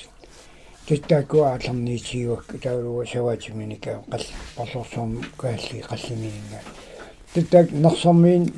[0.86, 4.24] тэттаакку аалларниитигуак таалуа саваатиминика қал
[4.56, 6.60] парлорсуум каалли қаллимининга
[7.34, 8.52] тэттаак нерсармиин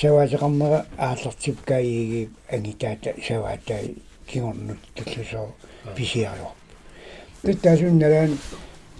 [0.00, 3.80] саваатеқарнера ааллартипкаиги ангитаата саваатаа
[4.26, 5.54] кигорнут таллусоо
[5.96, 6.52] писиаруа
[7.42, 8.38] тэттаасунналаан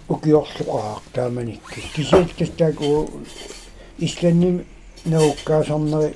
[0.09, 3.09] укиорлуqaaq тааманикки кисиаттастааку
[3.99, 4.65] исланним
[5.05, 6.15] науккаасарнери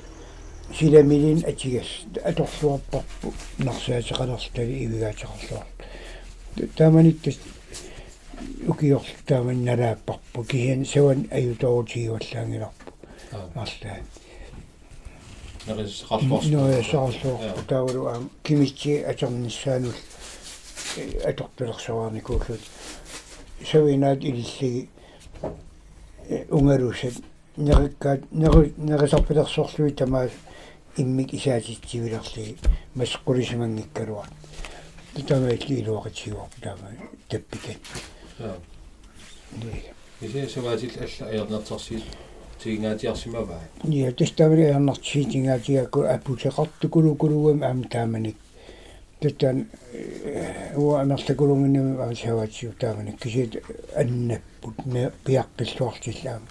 [0.78, 1.86] силамилин атигас
[2.24, 5.66] аторлуарпарпу нарсаатеқалерлтали ивигаатеқарлуар
[6.76, 7.38] тааманиттас
[8.66, 12.90] укиорлу тааманналааппарпу кисиан саван аюторутигуаллаангиларпу
[13.32, 13.98] арлаа
[15.66, 19.94] нерисеқарлуарсу нуясаарлуарпу таавалу аам кимитси атерниссаанул
[21.24, 22.60] атортулерсуарникууллут
[23.70, 24.88] савинаат илиллиги
[26.50, 27.14] унгалусат
[27.56, 30.30] нериккаат нери нерисарпилерсорлуи тамаас
[30.96, 32.56] иммик исаатитсивилерлиги
[32.94, 34.28] масқулисимангиккалуар
[35.14, 36.88] тутамаилли илуақатигуар таама
[37.28, 37.78] таппикат
[40.20, 42.04] исе саваатил алла аернертерсиит
[42.62, 48.36] тигингаатиарсимаваа ния тестамили аернартсиитингаатиакку апутеқартукулу кулугам аама тааманик
[49.24, 49.66] тутан
[50.76, 53.52] уа амерлакулунгиннами аасаваатсиу таамани кисит
[53.96, 56.48] аннаппут ме пиаққиллуартиллаама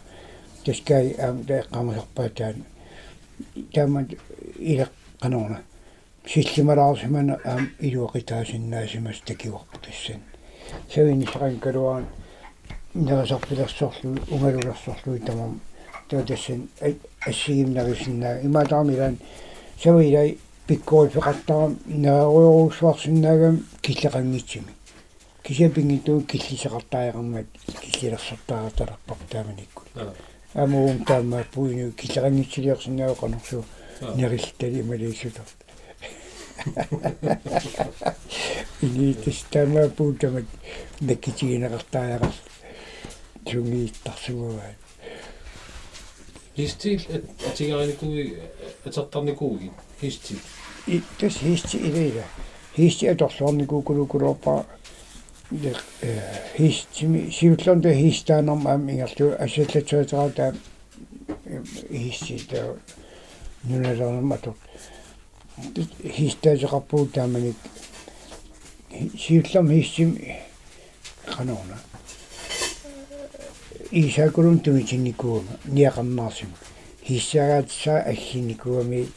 [0.65, 2.57] таскай аам таэққамасарпаатаан
[3.73, 4.07] таамат
[4.71, 5.59] илеқ канорна
[6.25, 10.21] силлималаарсимана аам илуақитаасиннаасимас такиуарпу тассан
[10.93, 12.05] савини саран калуаан
[12.95, 15.61] нерасарпилерсорлу унгалулерсорлуи тамам
[16.09, 16.69] таатассан
[17.29, 19.17] ассигимнарисиннаа имаатаамилаан
[19.83, 24.71] савилай пиккуульфеқартарам нааруйоруусуарсинаагам киллеқангитсими
[25.43, 27.47] кисапингитуу киллисеқартаариқармат
[27.81, 29.83] киллилерсартаараталарпар тааманикку
[30.53, 33.63] амуум таама пуину киллеқангитсилиарсинаагу қанерсу
[34.15, 35.45] нериллтали малиисутар
[38.81, 40.45] ини тестама пуутамат
[41.01, 42.33] наккитигинеқартаариақар
[43.49, 44.75] сунгииттарсугаваа
[46.55, 47.01] Хистил
[47.47, 48.37] атигариникуи
[48.85, 50.35] атертарникууги хисти
[51.19, 52.23] тас хисти илеила
[52.75, 54.65] хисти аторлуарникуукулукулуорпа
[56.57, 60.53] хистими сиуллернда хистаанерма аам ингерлу ассаллатсуатераа
[61.91, 62.75] хисти таа
[63.63, 64.55] нуналернерма атор
[66.17, 67.55] хистаасеқарпуу тааманик
[69.17, 70.17] сиуллам хиссим
[71.25, 71.77] канаона
[73.91, 76.72] исакулун тумитинникуума ниақарнаарсима хиссагаатса аггиникуами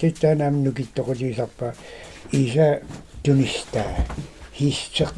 [0.01, 1.75] таттаанаам нукиттоқулисарпа
[2.33, 2.83] иса
[3.23, 4.07] тунистаа
[4.59, 5.15] хиссеқ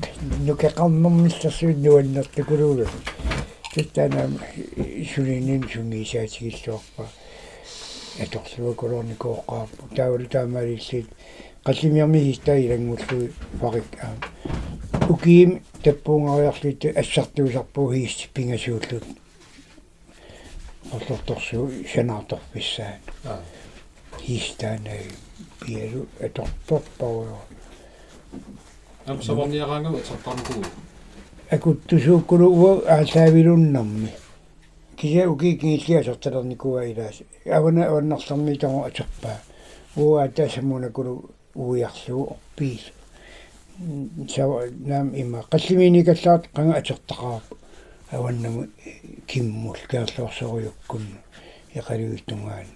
[0.46, 2.86] нукеқарнэрмиссасуут нуаннертукулуулу
[3.74, 4.38] таттаанаам
[5.14, 7.04] сулинин сунгисаатигиллуарпа
[8.20, 11.08] аторлуа колорникооққарпу таавал таамаалиллит
[11.64, 14.14] қаллимиарми хистаа илангуллуи фарик аа
[15.08, 19.04] укиим таппуунгариарлит ассартуусарпуу хиисти пингасууллут
[20.92, 22.94] орлорторсуу санаарторписсаа
[24.20, 25.02] хистаанаа
[25.60, 27.38] пиалу аторторпауа
[29.06, 30.64] ам саварниараангава сартарникуу
[31.50, 34.10] акуттусууккулугуа аасаавилуннарми
[34.96, 39.38] кися уки кингиллиа сорталерникуа илаас авана аваннарларми тамо атерпаа
[39.96, 42.92] уа тасамунакулу уиарлуу орпиис
[44.34, 47.44] сава нам има қаллиминикаллаат qanga атертақарап
[48.10, 48.66] аваннаму
[49.26, 51.18] киммул каарлуарсориуккунну
[51.74, 52.66] яқалуиттунгаан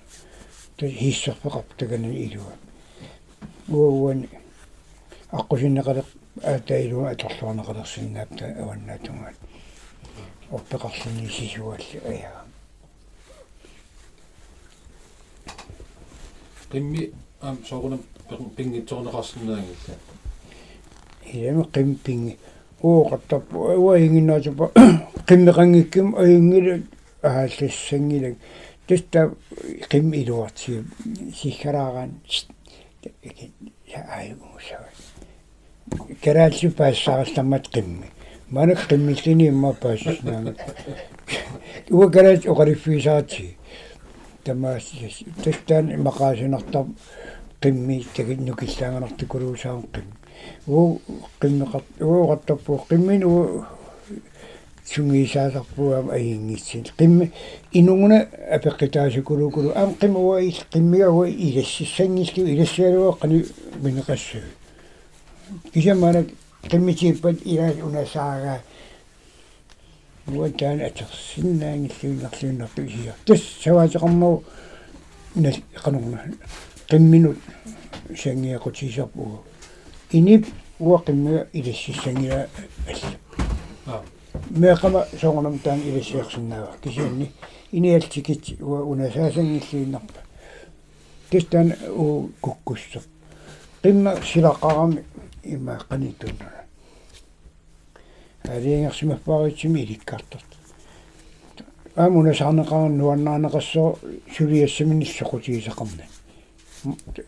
[0.77, 2.53] та хиссерпеқап тагана илуа.
[3.69, 4.29] Уауан
[5.33, 6.07] аққусиннеқалеқ
[6.43, 9.35] аатаилуа аторлуарнеқалерсиннаапта аваннаатунгаан
[10.51, 12.33] оппеқарлуни сисуалли ая
[16.71, 17.11] qimmi
[17.41, 18.01] am soorunam
[18.57, 19.95] pingitsoorneqarsinnaangilla
[21.33, 22.39] илами қимпинги
[22.83, 24.71] ууқаттарпу уаингиннаатупа
[25.27, 26.81] қиммеқангикким аингила
[27.23, 28.35] ааллассангилак
[28.87, 29.31] таста
[29.91, 30.85] қим илуартси
[31.35, 32.11] сихараагаан
[33.87, 34.89] я аюусава
[36.23, 38.07] кераалси паассааралламмат қимми
[38.51, 40.55] манак қиммиллини имма паасснаама
[41.91, 43.57] уа кераат оқариффисаати
[44.45, 44.91] тамаас
[45.45, 46.87] тастан мақаасинартар
[47.61, 50.07] qimmi taginnukillaaganartukuluusaam qim
[50.69, 51.01] uu
[51.41, 53.65] qimmeqat uuqattappu qimmin uu
[54.85, 57.31] sungiisaasarpuam aingitsin qimmi
[57.73, 58.19] inunguna
[58.57, 63.45] apeqqitaasukuluukulu am qim ua il qimmiga ua ilassissangillu ilassialua qani
[63.83, 64.39] mineqassu
[65.73, 66.27] kisamaanak
[66.71, 68.61] qimmitiippat ilaas unasaagaa
[70.35, 74.45] уатаан атерсиннаангиллуиннарлуиннарту исиа тас саваатеқармау
[75.37, 76.19] нал қанорна
[76.91, 77.39] qimminut
[78.23, 79.52] sangiaqutiisarpugu
[80.13, 80.47] inip
[80.81, 82.47] uaqimmiga ilassissangila
[83.87, 84.03] alla
[84.51, 87.27] meqama soornam taan ilassiaqsinnaava kisianni
[87.73, 90.21] inialtikit ua unasaasangilluinnarpa
[91.31, 93.01] tistan u kukkusso
[93.83, 95.01] qimma silaqarami
[95.45, 96.49] ima qanitunna
[98.55, 100.51] алиингерсимаффааритсими иликкартарт
[101.97, 103.99] аамуна саарнеқаран нуаннаанеқассоо
[104.37, 106.05] сулиассаминиссоқутигисақарна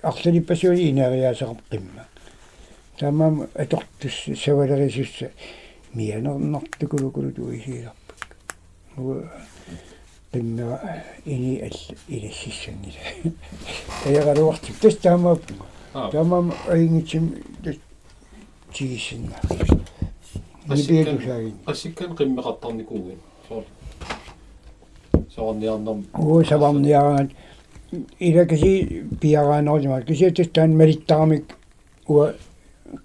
[0.02, 2.04] арлалиппасуи инариаасеқар қимма
[2.98, 5.30] тамам атортус савалерисусса
[5.94, 8.20] мианернартукулукулу туисииларпак
[8.96, 9.22] уа
[10.32, 10.78] qimma
[11.26, 11.76] ini al
[12.08, 13.02] ilassissangila
[14.06, 15.38] ayaгаруартик тас таамаа
[16.12, 17.24] таамаа аингитсим
[18.74, 19.36] тигиссинна
[20.68, 23.18] нибиатусаагин qasikkan qimmeqartarnikuugin
[23.48, 23.64] soor
[25.34, 27.30] soorniarnam уу саварниараат
[28.28, 28.72] илакаси
[29.20, 31.44] пиараанерисма кисиатастаан малиттарамик
[32.08, 32.34] уа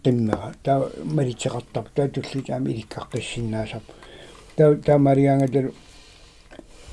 [0.04, 3.84] qimmeqa таа малитсеқартар таа тулли таами иликкаққиссиннаасап
[4.58, 5.74] таа таа мариангаталу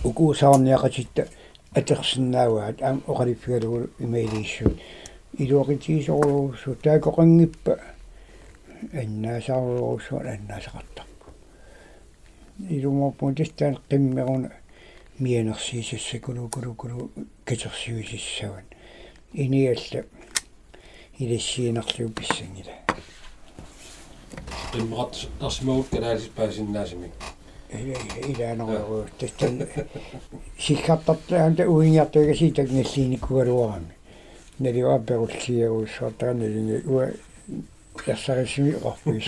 [0.05, 1.29] укуусаарниақатитта
[1.75, 4.79] атерсиннааваат аам оқалиффигалугу имаилииссуут
[5.43, 7.73] илуақитигисоруусу таакоқангиппа
[8.93, 11.27] аннаасаарулорусуа аннаасақартарпу
[12.71, 14.51] илуморпун тастаан qimmeруна
[15.19, 17.11] мианерсиисассакулукулукулу
[17.45, 18.65] катерсиусиссаван
[19.33, 20.05] иниалла
[21.19, 22.75] илассиинерлу писсангила
[24.73, 27.09] qimmeqart arsimagut kalaalis paasinnaasimi
[28.31, 29.55] илаанеруу тастан
[30.59, 33.95] сиккартартаанта уингиартуга ситак наллиниккугалуарами
[34.59, 37.07] налиуа перуллиагуссуартааналинги уа
[38.07, 39.27] яссарисими орпуис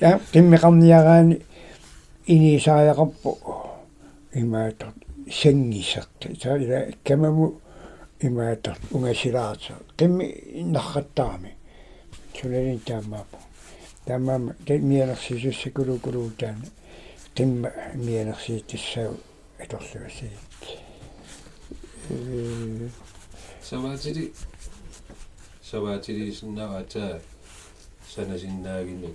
[0.00, 1.42] я тиммеқарниараани
[2.26, 3.38] инисааяқарпу
[4.34, 4.92] имаатар
[5.30, 7.60] сангисерта таила камаму
[8.22, 10.26] имаатар унгасилаата қимми
[10.74, 11.56] нарраттарами
[12.36, 13.38] сулалин таамаапу
[14.06, 16.66] таамаама мианерсисуссакулукулуутаана
[17.34, 19.12] qimma mianersiitissau
[19.62, 20.28] atorluasi
[23.68, 24.24] savaatili
[25.70, 27.14] savaatilisinnaava ataa
[28.14, 29.14] sanasinnaagini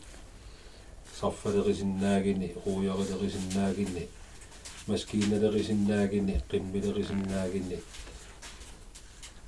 [1.19, 4.03] sarfalerisinnaagini ruuyarilerisinnaagini
[4.87, 7.77] maskiinalerisinnaagini qimmilerisinnaagini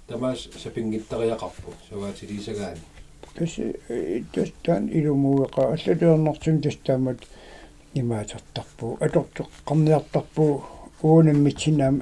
[0.09, 2.81] тамаас сапингиттариақарпу саваатилисагаани
[3.37, 3.53] тас
[4.33, 7.19] тастан илумуеqa аллалуернартум тастаамат
[7.93, 10.63] имаатартарпу атортоқ қарниартарпу
[11.01, 12.01] уунаммитсинаам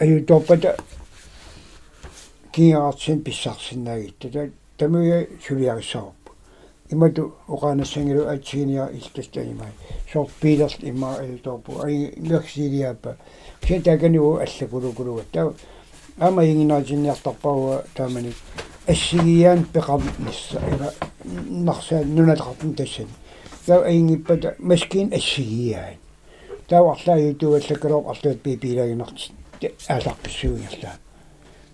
[0.00, 0.76] аюутооппата
[2.52, 6.32] киаартсин писсарсинаагиттата тамуя сулиарисаарпу
[6.90, 9.72] имату оқаанассангилу атсигиниа илтастанимай
[10.12, 13.16] сорт пилерс имма аюутооппу ай мерсилиаппа
[13.60, 15.54] китаканиу аллакулукулуга таа
[16.18, 18.32] ама ингинаатинниартарпауа таамани.
[18.86, 20.92] Ассигиаан пеқарнисса ила
[21.24, 23.08] нарсаа нуналеқартун тассани
[23.66, 25.96] таа аингиппата маскин ассигиаан
[26.68, 29.32] таа арлаа ютуаллакалоо арлуат пипилагинартит
[29.88, 30.96] ааларписсуугерлаа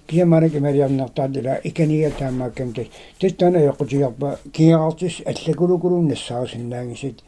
[0.07, 2.87] киаманак ималиарнартаатила иканига таамааккам тас
[3.19, 7.23] тастана яқутиарпа киаартис аллакулукулун нассаарсиннаангисит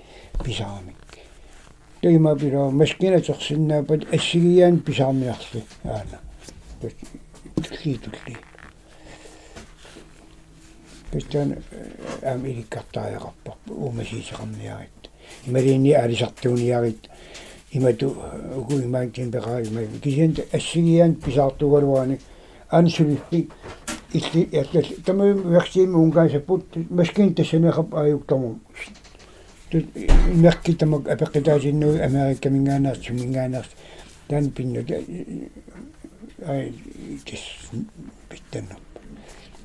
[0.45, 0.97] писарамик
[2.03, 6.19] тойма пила маскина терсиннаапат ассигиаан писаармиарли аана
[6.81, 8.37] тулли тулли
[11.11, 11.57] пистан
[12.23, 15.11] ам иликкартааяқарпар уумасиисеқарниарит
[15.47, 17.09] ималиинни алисартууниарит
[17.73, 18.17] имату
[18.57, 22.19] угу имаантин пеқаа има кисен ассигиан писаартугалуани
[22.69, 23.49] ансулиффи
[24.13, 28.61] илли яллал таму версиим унгаасаппут маскин тассанеқап аюктаму
[29.71, 29.87] тут
[30.35, 33.67] мерки тамак апеқитаасиннуи америкка мингаанаас сумингаанаас
[34.29, 34.85] тан пинну
[38.31, 38.77] биттанна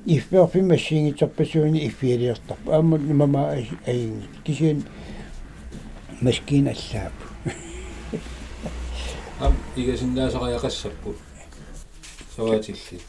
[0.06, 3.50] ифферфи массиингитерпасууни иффиалиертарпа аама мама
[3.88, 4.12] ай
[4.44, 4.84] кисен
[6.22, 7.14] маскин аллаап
[9.40, 11.16] ам игасиннаасариақассаппут
[12.36, 13.00] саваатилли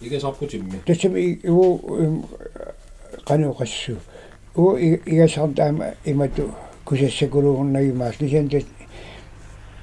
[0.00, 2.24] игасарпутимми тассами уу
[3.24, 3.98] кануқассу
[4.56, 8.73] уу игасартаама имату кусассакулуурнагимаас лисантас нулио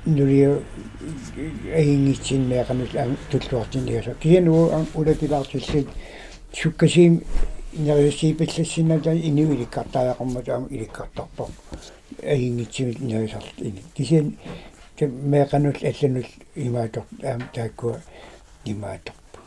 [0.05, 5.87] аингитсиннеақанус аам туллуартин игаса киануу улакилаартиллит
[6.53, 7.23] суккасиим
[7.73, 11.49] нерисипиллассината инуиликкартааяқарматаама иликкартарпо
[12.23, 14.37] аингитсимит нерисарт ини кисиан
[14.99, 16.25] меэканул алланул
[16.55, 18.01] имаатор аам тааккуа
[18.65, 19.39] имааторпу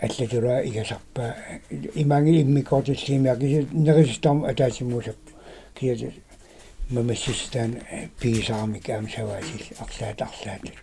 [0.00, 1.34] аллатула игасарпа
[1.94, 5.30] имаанги иммикортиллиимиакиси нерисистарм атаасимуусаппу
[5.74, 6.12] кият
[6.92, 7.80] мамассистаан
[8.20, 10.76] пигисарамик аам саваасил арлаат арлаатул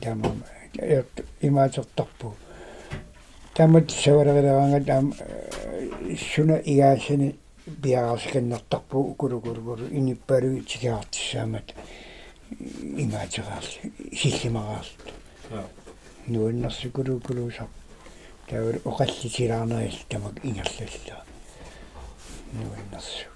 [0.00, 0.42] тамам
[1.40, 2.34] имаатертарпу
[3.54, 5.14] тамат савалерилераангат аам
[6.30, 11.68] суна игаасани биарарсиканнартарпу укулукулукулу иниппалуи тикаартиссаамат
[13.04, 15.62] имаатераарли силлимараарлу
[16.26, 17.68] нуаннэрсукулукулуусар
[18.48, 21.24] таавал оқаллисилаарнаил тамак ингерлалла
[22.52, 23.26] нуаннэрсу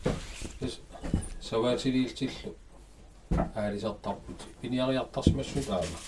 [1.50, 2.50] саваатилиилтиллу
[3.54, 5.98] аалисартарпут пиниариартарсимассу таама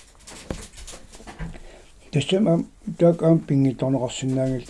[2.11, 2.53] тассама
[2.97, 4.65] так ам пингиторнеқарсинаангил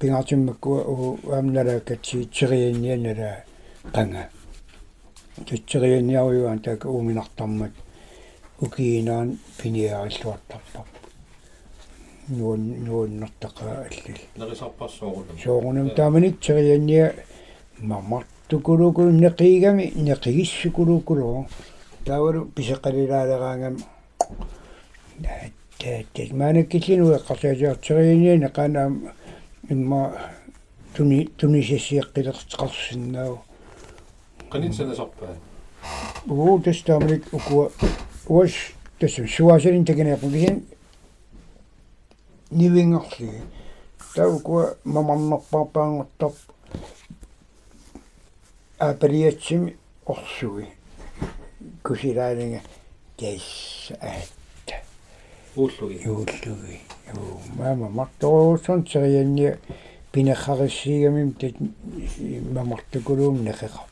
[0.00, 3.44] пингаатиммаккуа уу аамналаакатси тирианнианала
[3.94, 4.22] qanga
[5.48, 7.72] тутсерианниаруйуан така ууминартармат
[8.60, 10.86] укиинаан пиниаариллуартарпар
[12.28, 17.14] нуун нууннартаqa аллил нерисарпассоорунам соорунам тааманик терианниа
[18.48, 21.46] мамартукулукул неқигами неқигиссукулукулу
[22.04, 23.78] таавалу писеқалилаалераангам
[25.78, 29.10] тааттат маанаккиллину эққарсаажаартерианниа неқанаам
[29.68, 30.12] имма
[30.94, 33.40] туни тунисиссиэққилертеқарсиннаау
[34.50, 35.34] qanitsanasarpaa
[36.28, 37.70] уу тестамлик укуа
[38.28, 38.52] уас
[39.00, 40.64] тэсэ суасерин тегенеқугин
[42.50, 43.42] нивингерли
[44.14, 46.30] таукуа мамарнарпарпаангортар
[48.78, 50.66] априатсими орсуги
[51.82, 52.60] кусилаалинга
[53.16, 54.82] тэс аатта
[55.56, 56.80] ууллуги юуллуги
[57.14, 59.56] юу мама марторууссон серианни
[60.12, 61.54] пинахариссигамим тат
[62.52, 63.86] мамартукулуум нехеқар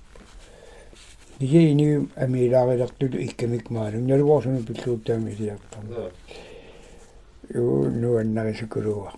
[1.41, 6.11] ниги амилаарилертулу иккамик маалу налуорсуну пиллууттаами илиартарна
[7.49, 9.13] юу нуаннарисукулуа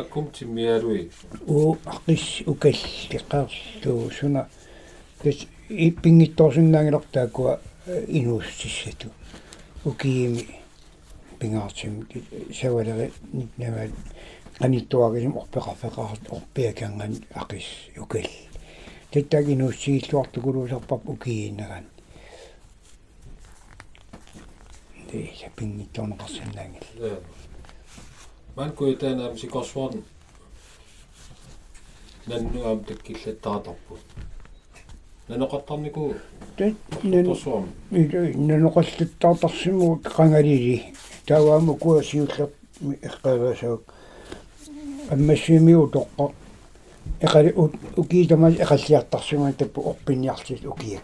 [0.00, 1.10] аккум тиммиалуи
[1.46, 4.42] уу аққис укаллиқарлуу суна
[5.22, 7.60] тэс иппингитторсиннаангилартааккуа
[8.18, 9.08] инууссиссату
[9.84, 10.46] укиими
[11.38, 12.08] пингаартим
[12.52, 13.12] савалери
[13.56, 13.88] нама
[14.60, 17.66] аниттуагисим орпеқарфеқарт орпиаканган ақис
[17.96, 18.28] укал
[19.12, 21.86] таттагинууссииллуартукулуусарпап укииннаган
[25.10, 25.30] det
[27.00, 27.37] er
[28.58, 30.02] pingittorneqarsannaangil man kuitaanaam sikorsuarn
[32.26, 33.98] nannuam takkillаттаратарпу
[35.28, 36.14] наноқартарнику
[36.56, 36.74] тат
[37.04, 40.94] нан торсуарм наноқаллаттаартарсиму қангалили
[41.26, 42.48] таавааму куасиуллер
[43.08, 43.80] эққавасаак
[45.10, 46.32] аммассимиу тоққа
[47.20, 47.54] эқали
[47.96, 51.02] укиитамас эқаллиартарсума таппу орпинниартис укиак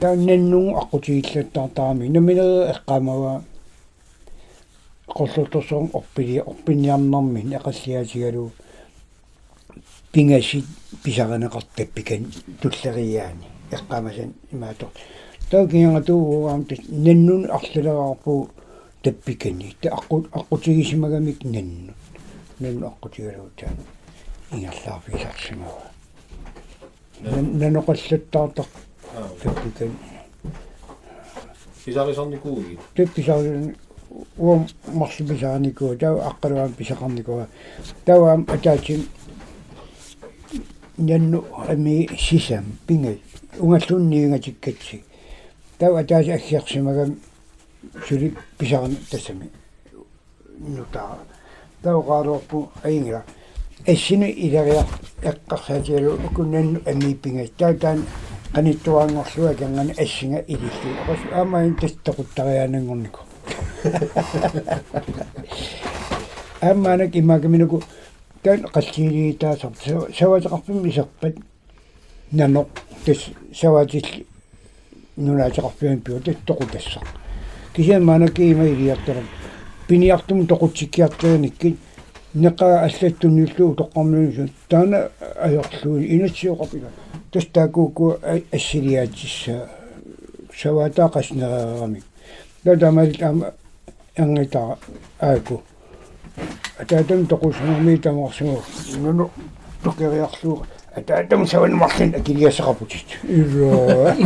[0.00, 3.42] тааннаннугу аққутигиллаттаартаами наминера эққамава
[5.14, 8.44] qollutosong orpili orpinniarnermin eqalliaatigalu
[10.12, 10.66] pingasit
[11.02, 12.22] pisaranеqartappikan
[12.60, 13.46] tulleriaani
[13.76, 14.90] eqqamasan imaator
[15.50, 16.62] taukiangatuugaam
[17.04, 18.34] nannun arlalagarpu
[19.02, 21.92] tappikani ta aqu aqutigisimagамик nannu
[22.60, 23.66] nannu aqutigaluuta
[24.54, 25.84] ingerlaarpisarsimava
[27.60, 28.70] nanoqallattaartaq
[29.42, 29.92] tappikan
[31.86, 32.78] писарисарникууги.
[32.96, 33.76] Тапписаалун
[34.38, 37.46] уом марсиписааникуу тау аққалуам писақарникуа
[38.04, 39.06] тауаам атаатин
[40.98, 43.20] нянну ами сисам пингай
[43.58, 45.04] унгаллунниингатиккатси
[45.78, 47.16] тау атааси аггиарсимагам
[48.06, 49.50] сули писаран тассами
[50.58, 51.18] нутаа.
[51.82, 53.24] Тау qaarorpu аингила
[53.86, 54.84] эссини илариа
[55.22, 58.04] эққарсаатиалу укуннанну ами пингай тау таан
[58.54, 61.76] qanittuaangorlua kangani assinga ilillu aqas aamain
[66.60, 67.82] амманак иммакаминуку
[68.42, 69.72] таан қаллиилиитаасар
[70.18, 71.34] саватеқарпимми сарпат
[72.32, 72.66] нано
[73.04, 73.18] тас
[73.54, 74.06] саватил
[75.16, 77.02] нунаатеқарпиан пиу таттоқутассар
[77.74, 79.28] кисиан манаки има илиартарам
[79.88, 81.76] пиниартум тоқутсиккиартаганиккит
[82.34, 86.90] неқа аллаттунниуллуу тоққармиусу таана аёрлуи инатсиоқапила
[87.32, 88.18] тастаакууку
[88.52, 89.68] ассилиаатсисса
[90.54, 92.02] саватаа қаснераами
[92.66, 93.52] тадамал ама
[94.16, 94.76] ангита
[95.20, 95.62] ааку
[96.78, 98.60] атаатам тоқусумми тамарсуу
[98.96, 99.30] нуну
[99.84, 100.66] токериарлуу
[100.96, 104.16] атаатам саван марлин акилиасақапутит иро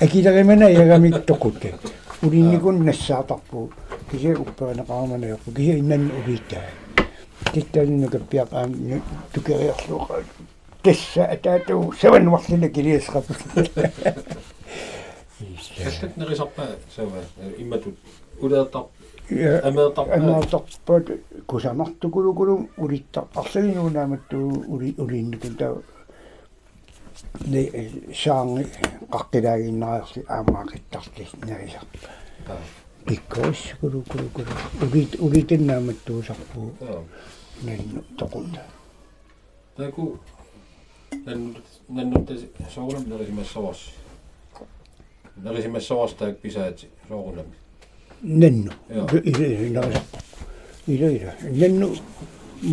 [0.00, 1.74] акилеримана ягамик тоқутте
[2.22, 3.72] улинникун нассаатарпу.
[4.10, 6.62] Кисе уппаанеқарманаерпу кисе иннан улииттаа
[7.52, 9.02] титтаннукаппиақ аам
[9.32, 10.06] тукериарлуу
[10.82, 12.60] тасса атаату саван марлин
[15.40, 17.24] акилиасақапут каллат нерисарпа сава
[17.58, 17.96] имматут
[18.40, 18.84] улеэртар
[19.62, 21.10] амеэртар амеэртарпат
[21.46, 25.82] кусамартукулукулу улиттар арсагинунааматтуу ули улиинникун таа
[27.46, 27.62] не
[28.12, 28.66] шаанги
[29.10, 32.58] қаққилаагиннариарси аамаақиттарлис нерисарпа
[33.06, 34.46] пиккос кулукулукулу
[34.82, 36.74] улит улитиннааматтуусарпуу
[37.62, 38.62] нанну тоқута
[39.76, 40.18] таку
[41.24, 42.30] наннут наннут
[42.74, 43.04] соорам
[45.36, 47.46] Nad oli siin soosta pisät rounam.
[48.22, 48.72] Nennu.
[49.36, 49.92] Siinä on
[50.88, 51.32] iloja.
[51.42, 51.96] Nennu.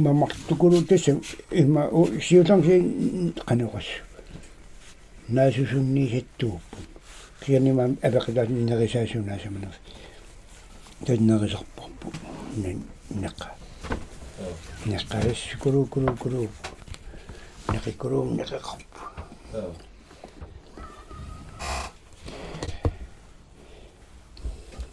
[0.02, 1.12] Mä mahtukulu tässä.
[1.68, 1.82] Mä
[2.28, 2.94] sijoitan sen
[3.46, 3.86] kanokas.
[5.30, 6.80] Näisyys on niin se tuupun.
[7.46, 9.68] Siinä mä äpäkätään niin närisäisyyn näisemänä.
[11.06, 11.90] Tätä närisäppu.
[13.22, 13.58] Näkää.
[14.86, 15.22] Näkää.
[15.60, 16.50] Kuru, kuru, kuru.
[17.74, 19.00] Näkää kuru, näkää kappu.
[19.54, 19.76] Joo.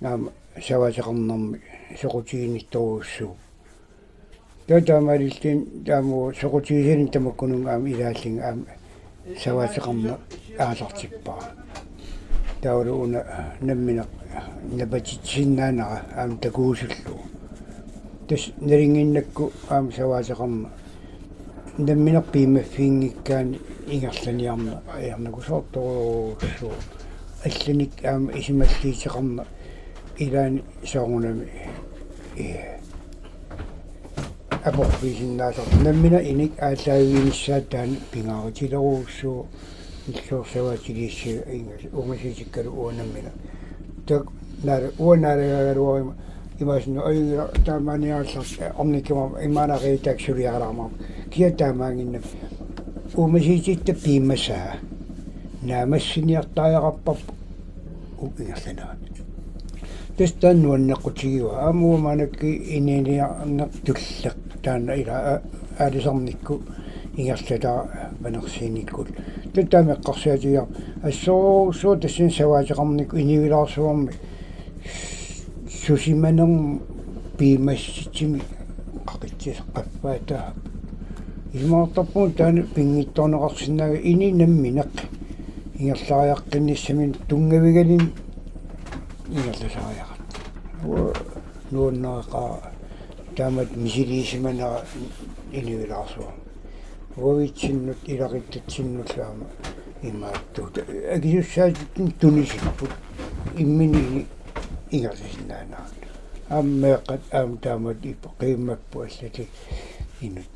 [0.00, 1.60] наама саваасеқарнарми
[2.00, 3.36] соқутигинитторууссуу
[4.66, 8.64] татамалиллин тааму соқутигисин тамаккунун аама илааллин аама
[9.42, 10.18] саваасеқарна
[10.58, 11.42] аасартиппаа
[12.62, 13.24] таулу уна
[13.60, 14.06] наммина
[14.70, 17.18] напатитсиннаанара аама такуусуллу
[18.28, 20.68] тас нерингиннакку аама саваасеқарна
[21.78, 26.72] намминерпиимаффиингиккаани ингерланиарна аярнакусоорторууссуу
[27.44, 29.44] алланик аама исималлиисеқарна
[30.18, 31.48] илаани соорунами
[32.36, 32.78] э
[34.64, 39.46] апорфисиннаасар наммина иник ааллаагиниссаатаани пингааритилеруussuu
[40.08, 41.82] иллуорсаваатилиисси ингас.
[41.92, 43.30] Умасисиккалу уанаммина
[44.06, 44.26] так
[44.62, 46.14] нара уанаалагагалуарима
[46.60, 50.90] имаасну айгира тааманиааллар орникима имаанариитак сулиаралаармаа
[51.30, 52.20] киа таамаангинна
[53.14, 54.78] умасиситта пииммасаа
[55.62, 57.16] наамассиниартааяқарпар
[58.20, 59.07] уингерланаат
[60.18, 65.42] тестан нуаннеқутигива аамууманакки инилиарнер туллеқ таана ила
[65.78, 66.60] аалисарникку
[67.16, 67.72] ингерлата
[68.22, 69.06] панерсиниккул
[69.54, 70.66] таттаамеққарсаатиа
[71.02, 74.12] ассоо соо тассин саваатеқарник инивилаарсуарми
[75.86, 76.80] сусиманерм
[77.38, 78.40] пиимасситсими
[79.06, 80.52] qaqitsis qappaataa
[81.54, 84.92] имаартарпун таана пингитторнеқарсинага ини намминеқ.
[85.78, 88.12] Ингерлариаққинниссамин тунгавигалин
[89.30, 90.07] ингерласариақат
[90.84, 91.12] уа
[91.70, 92.72] нууннаақаа
[93.36, 94.84] таамат мисилиисиманера
[95.52, 96.32] инивилаарсуа
[97.16, 99.46] уавитсиннут илақиттатсиннуллаама
[100.02, 100.78] имааттут
[101.16, 102.90] агисуссаатиттин тунисиппут
[103.56, 104.26] иммини
[104.90, 105.86] ингерласиннаанаа
[106.48, 109.48] аммеэқат аам таамат иппеқиммаппу аллати
[110.20, 110.48] инут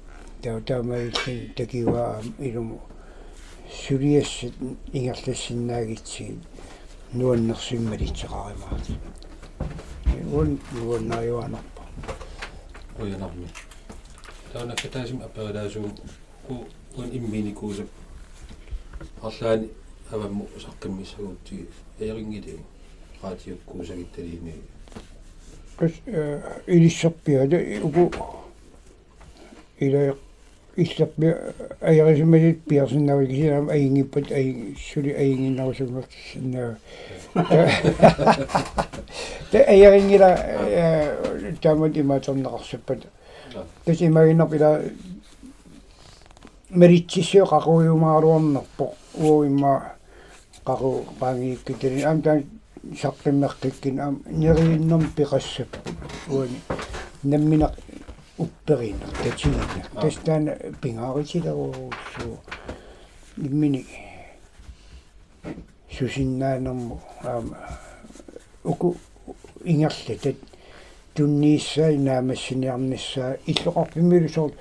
[0.42, 2.80] таутаамаиллин такиваа илуму
[3.82, 4.54] сулиассат
[4.92, 6.38] ингерлассиннаагитсиит
[7.12, 8.86] нуаннерсиммалитсеқаримаат
[10.32, 11.82] уун нуаннааюанарпа
[12.98, 13.48] уянарми
[14.52, 15.90] таана катаасим аперилаасуу
[16.46, 16.66] ку
[16.96, 17.88] уан имминикуусап
[19.22, 19.70] арлаани
[20.10, 21.68] авамму саққиммиссагуутти
[22.00, 22.58] аерингити
[23.22, 24.54] раатиуккуусагитталиини
[25.76, 25.92] кас
[26.66, 28.10] илиссерпиада уку
[29.78, 30.16] ила
[30.76, 31.36] иллерпи
[31.80, 36.78] аярисималит пиарсиннавал кисинам аингиппат аи сули аингиннарусуммак синнаа
[39.50, 40.38] тэ аярингила
[41.62, 43.06] таамат имаатернеқарсаппат
[43.84, 44.82] тас имагиннарпила
[46.70, 49.92] меритсиссио қақуйумааруарнерпо уу имма
[50.64, 52.44] қақу паангииккитали аам таан
[53.02, 55.94] саққиммеққиккин аам нерииннэрм пиқассаппут
[56.28, 56.60] уани
[57.22, 57.74] намминақ
[58.44, 59.64] upperina tatsigina
[60.00, 62.36] tastana pingaaritilaruussuu
[63.46, 63.80] immini
[65.96, 66.96] susinnaanermu
[67.32, 67.56] aama
[68.72, 68.88] uku
[69.72, 70.38] ingerla tat
[71.14, 74.54] tunniissaa naamassiniarnissaa иллоqarpimmilu soort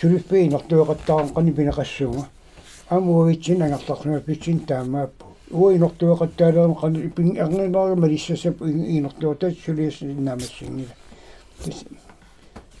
[0.00, 2.24] suluffiinertueqattaaqanqani pinaqassuunga
[2.96, 10.94] амуавитсин ангерларнуа питсин таамааппу уинортуеқаттаалерам қани пин арнинаарма лиссасап инортуатат сулиас наамассингила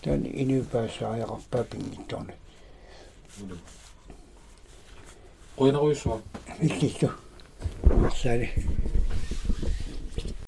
[0.08, 2.34] тан инуипаасаариақарпаа пингитторни
[5.56, 6.16] qoinaruissua
[6.66, 7.10] иллиллу
[8.06, 8.48] арсаали